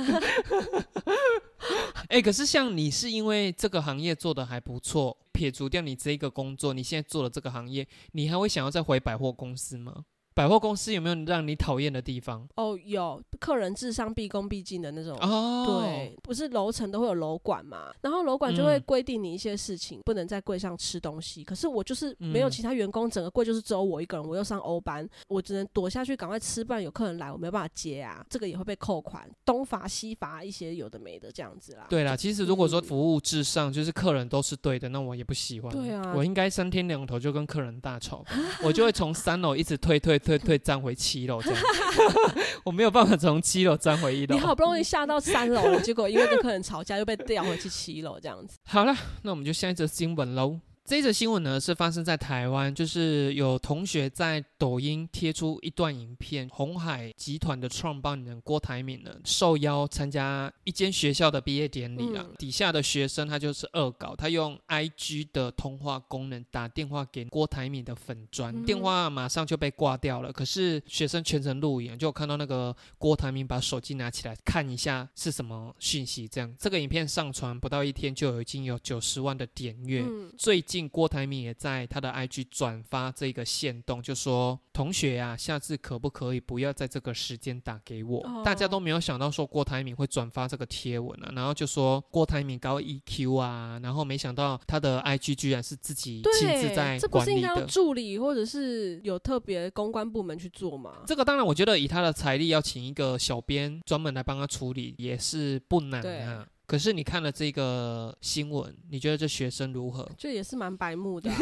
[2.08, 10.04] 哎、可是像你是因为这个行业做的还不错，撇除掉你这个工作，你现在做的这个行业，你还会想要再回百货公司吗？
[10.36, 12.46] 百货公司有没有让你讨厌的地方？
[12.56, 15.16] 哦，有客人至上毕恭毕敬的那种。
[15.18, 21.42] 哦，对，不是楼层都会有楼管嘛，然后楼管就会嗯规定你一些事情，不能在柜上吃东西。
[21.42, 31.86] 可是我就是没有嗯其他员工，整个柜就是只有我一个人，我又上欧班，我只能躲下去赶快吃，不然有客人来我没有办法接啊，这个也会被扣款，东罚西罚一些有的没的这样子啦。
[31.88, 35.72] 对啦，其实如果说嗯服务至上，就是客人都是对的，那我也不喜欢。
[35.72, 38.32] 对啊我应该三天两头就跟客人大吵吧，
[38.62, 41.62] 我就会从三楼一直退退退退站回七楼这样，
[42.64, 44.40] 我没有办法从七楼站回一楼你。
[44.40, 48.58] 好不容易下到三楼了，结果因为跟客人吵架又被调回去七楼这样子。
[48.64, 50.58] 好了，那我们就下一则新闻喽。
[50.84, 62.34] 这一则新闻呢是发生在台湾，就是有同学在抖音贴出一段影片，红海集团的创办人郭台铭呢受邀参加一间学校的毕业典礼啊，嗯。
[62.38, 68.64] 底下的学生他就是恶搞，他用 IG 的通话功能打电话给郭台铭的粉砖，嗯。
[68.64, 76.54] 电话马上就被挂掉了，可是学生全程录影，就看到那个郭台铭把手机拿起来看一下是什么讯息，这样。
[76.58, 80.02] 这个影片上传不到一天就已经有九十万的点阅。
[80.02, 88.20] 嗯，最近郭台铭也在他的 IG 转发这个线动，就说同学呀、下次可不可以不要在这个时间打给我？
[88.26, 97.66] 哦大家都没有想到说郭台铭会转发这个贴文啊，然后就说郭台铭高 EQ 啊，然后没想到他的 IG 居然是自己亲自在对，这不管理是应该要的。
[97.66, 100.98] 助理或者是有特别公关部门去做吗？
[101.06, 106.46] 这个当然，我觉得以他的财力，要请一个小编专门来帮他处理也是不难对啊。
[106.66, 110.10] 可是你看了这个新闻，你觉得这学生如何？
[110.18, 111.36] 这也是蛮白目的啊、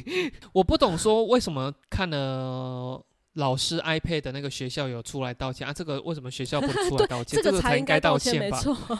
[0.52, 3.04] 我不懂说为什么看了
[3.34, 7.40] 老师 iPad 的那个学校有出来道歉啊，这个为什么学校不出来 道歉？
[7.42, 8.56] 这个才应该道歉吧？
[8.56, 8.98] 没错。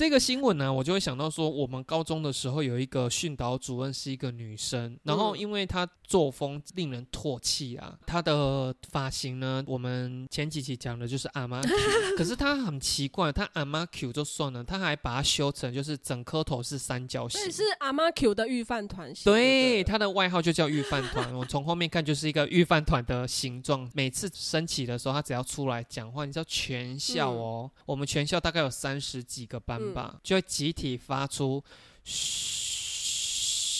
[0.00, 11.68] 这个新闻呢，我就会想到说，我们高中的时候有一个训导主任是一个女生，然后嗯因为她作风令人唾弃啊，她的发型呢，我们前几期讲的就是阿妈 Q，
[12.16, 17.52] 可是她很奇怪，她阿妈 Q 就算了，她还把它修成就是整颗头是三角形这。
[17.52, 19.30] 是阿妈 Q 的御饭团型。
[19.30, 21.30] 对，她的外号就叫御饭团。
[21.34, 23.86] 我从后面看就是一个御饭团的形状。
[23.92, 31.62] 每次升旗的时候，她只要出来讲话，你知道全校哦，我们全校大概有三十几个班吧，就会集体发出
[32.04, 32.60] 嘘。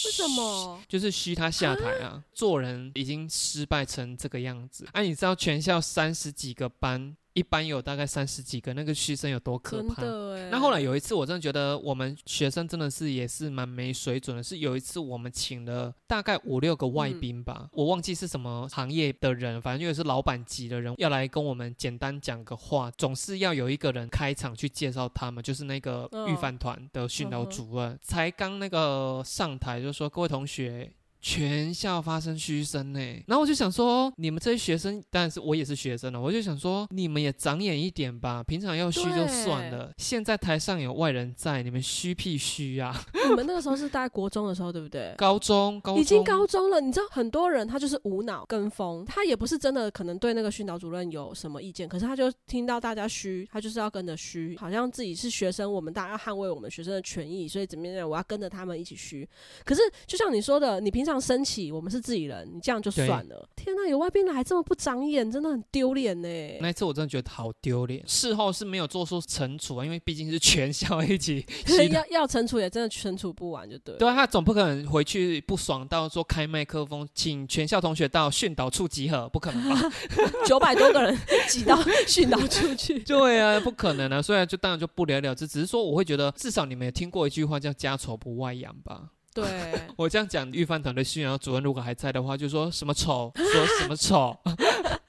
[0.06, 0.26] 为什？
[0.28, 0.82] 么？
[0.88, 2.24] 就是嘘他下台啊！
[2.32, 4.88] 做人已经失败成这个样子。
[4.92, 10.02] 啊，你知道全校三十几个班，一般有大概三十几个，那个嘘声有多可怕？
[10.50, 14.42] 那后来有一次，我真的觉得我们学生真的是也是蛮没水准的。
[14.42, 30.92] 是有一次我们请了大概五六个外宾吧，我忘记是什么行业的人，反正就是老板级的人要来跟我们简单讲个话，总是要有一个人开场去介绍他们，就是那个嗯预饭团的训导主任，才刚那个上台就说各位同学。
[31.20, 33.00] 全校发生嘘声呢。
[33.26, 42.94] 然后我就想说，你们这些学生，当然是我也是学生了，我就想说，你们也长眼一点吧，平常要嘘就算了，现在台上有外人在，你们嘘屁嘘啊！
[43.28, 45.14] 你们那个时候是大概国中的时候，对不对？
[45.18, 46.80] 高中，高中已经高中了。
[46.80, 59.28] 你知道很多人他就是无脑跟风，他也不是真的可能对那个训导主任有什么意见，可是他就听到大家嘘，他就是要跟着嘘，好像自己是学生，我们大家要捍卫我们学生的权益，所以怎么样，我要跟着他们一起嘘。
[59.64, 63.48] 可是就像你说的，你平常升起，我们是自己人，你这样就算了。
[63.56, 66.28] 天哪，有外宾来这么不长眼，真的很丢脸呢。
[66.60, 71.46] 那一次我真的觉得好丢脸，事后是没有做出惩处啊，因为毕竟是全校一起，
[71.90, 73.96] 要要惩处也真的惩处不完，就对。
[73.96, 79.90] 对啊，他总不可能回去不爽到说开麦克风，请全校同学到训导处集合，不可能吧？
[80.44, 81.16] 九百多个人
[81.48, 84.20] 挤到训导处去，对啊，不可能啊。
[84.20, 89.10] 所以就当然就不了了之，只是说我会觉得，至少你们也听过一句话叫“家丑不外扬”吧。
[89.32, 89.44] 对
[89.96, 94.36] 我这样讲，预饭团的训导主任如果还在的话，就说什么丑，说什么丑，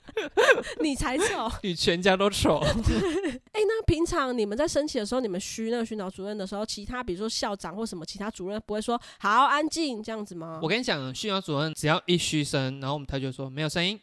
[0.80, 2.60] 你才丑， 你全家都丑。
[2.60, 10.60] 哎，那平常你们在升旗的时候，你们虚那个训导主任的时候，其他比如说校长或什么其他主任不会说好安静这样子吗？
[10.62, 14.00] 我跟你讲，训导主任只要一嘘声，然后我们他就说没有声音，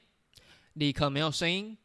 [0.74, 1.78] 立刻没有声音。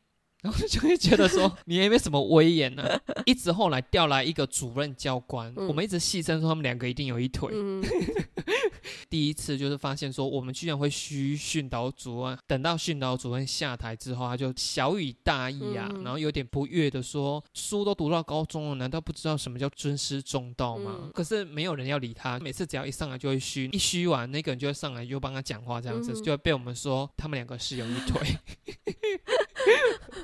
[0.43, 2.83] 然后就会觉得说你也没什么威严呢。
[3.25, 7.53] 一直后来调来一个主任教官，我们一直戏称说他们两个一定有一腿。
[9.09, 28.35] 第一次就是发现说我们居然会虚训导主任，等到训导主任下台之后，他就小雨大意啊，然后有点不悦的说：“书都读到高中了，难道不知道什么叫尊师重道吗？”可是没有人要理他，每次只要一上来就会虚，一虚完那个人就会上来就帮他讲话，这样子就会被我们说他们两个是有一腿。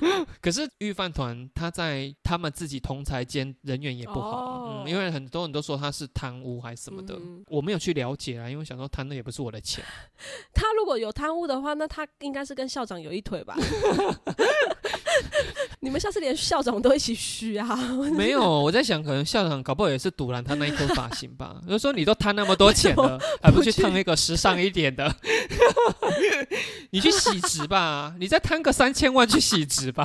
[0.40, 9.84] 可是御饭团他在他们自己同才间人缘也不好，嗯，因为很多人都说他是贪污还是什么的，我没有去了解啊，因为想说贪的也不是我的钱。
[10.54, 13.56] 他如果有贪污的话，那他应该是跟校长有一腿吧？
[15.82, 17.74] 你们下次连校长都一起虚啊？
[18.12, 21.60] 没有，我在想，可能校长搞不好也是堵拦他那一颗发型吧。
[21.66, 25.14] 就说你都贪那么多钱了，还不去烫一个时尚一点的？
[26.90, 29.99] 你去洗直吧，你再贪个三千万去洗直吧。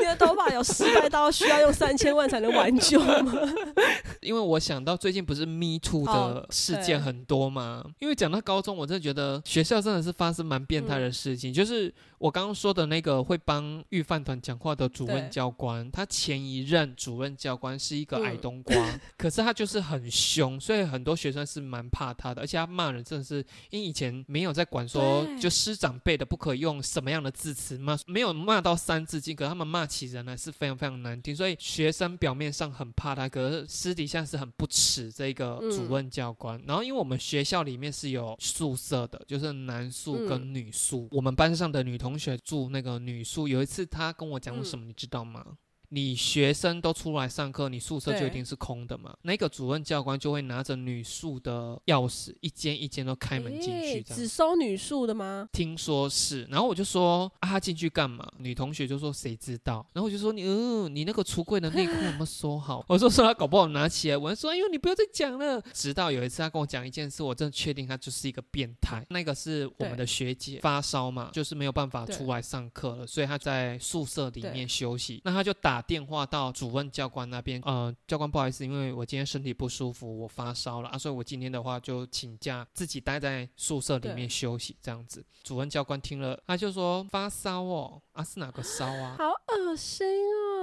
[0.00, 3.32] 你的头发有失败到需要用三千万才能挽救吗？
[4.20, 7.84] 因为我想到最近不是 Me Too 的事件很多吗？
[8.00, 14.88] 因为讲到高中，我真的觉得学校真的是发生蛮变态的事情，就是我刚刚说的那个会帮预饭团讲话的。
[14.98, 18.74] 主任教官，他前一任主任教官是一个矮冬瓜，
[19.16, 23.36] 可是他就是很凶，所以很多学生是蛮怕他的，而且他骂人真的是，
[23.70, 36.60] 因为以前没有在管说就师长辈的不可以用什么样的字词骂，没有骂到三字经，可他们骂起人来是非常非常难听，所以学生表面上很怕他，可是私底下是很不耻这个主任教官。
[36.66, 44.84] 然后因为我们学校里面是有宿舍的，就是男宿跟女宿，我们班上的女同学住那个女宿，有一次她跟我讲什么。
[44.88, 45.44] 你知道吗？
[45.90, 49.16] 你学生都出来上课，你宿舍就一定是空的嘛？
[49.22, 55.48] 那个主任教官就会拿着女宿的钥匙，一间一间都开门进去，只收女宿的吗？
[55.50, 56.44] 听说是。
[56.50, 58.30] 然后我就说啊，他进去干嘛？
[58.38, 59.86] 女同学就说谁知道？
[59.94, 62.84] 然后我就说你，嗯，你那个橱柜的内裤有没有收好？
[62.88, 65.58] 我说说他搞不好拿起来，我说哎呦，你不要再讲了。
[65.72, 69.02] 直到有一次他跟我讲一件事，我真的确定他就是一个变态。
[69.08, 75.22] 那个是我们的学姐发烧嘛，就是没有办法出来上课了，所以他在宿舍里面休息。
[75.24, 75.77] 那他就打。
[75.78, 85.24] 打电话到主任教官那边，呃，教官不好意思，因为我今天身体不舒服，我发烧了啊，所以我今天的话就请假，自己待在宿舍里面休息这样子。
[85.44, 89.14] 主任教官听了，他就说发烧哦，啊是哪个烧啊？
[89.16, 90.04] 好恶心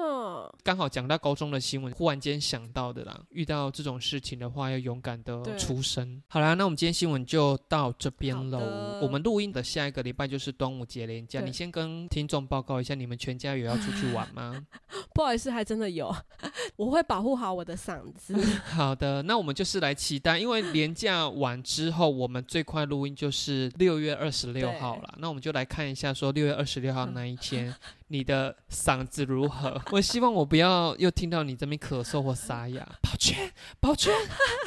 [0.04, 0.54] 哦！
[0.62, 3.18] 刚好讲到高中的新闻，忽然间想到的啦。
[3.30, 6.22] 遇到这种事情的话，要勇敢的出声。
[6.28, 9.00] 好啦，那我们今天新闻就到这边喽。
[9.02, 14.62] 我们录音的下一个礼拜就是端午节连假，你先跟听众报告一下，你们全家有要出去玩吗？
[15.16, 16.14] 不好意思，还真的有，
[16.76, 18.36] 我会保护好我的嗓子。
[18.68, 25.16] 好的，那我们就是来期待，因为连假完之后，我们最快录音就是六月二十六号了。
[25.20, 27.76] 那我们就来看一下，说六月二十六号那一天，
[28.08, 29.82] 你的嗓子如何？
[29.92, 32.88] 我希望我不要又听到你这边咳嗽或沙哑。
[33.02, 34.14] 宝娟，宝娟，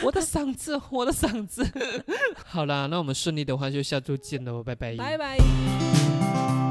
[0.04, 1.66] 我的嗓子，我的嗓子。
[2.46, 6.67] 好啦，那我们顺利的话就下周见喽，拜拜，拜拜。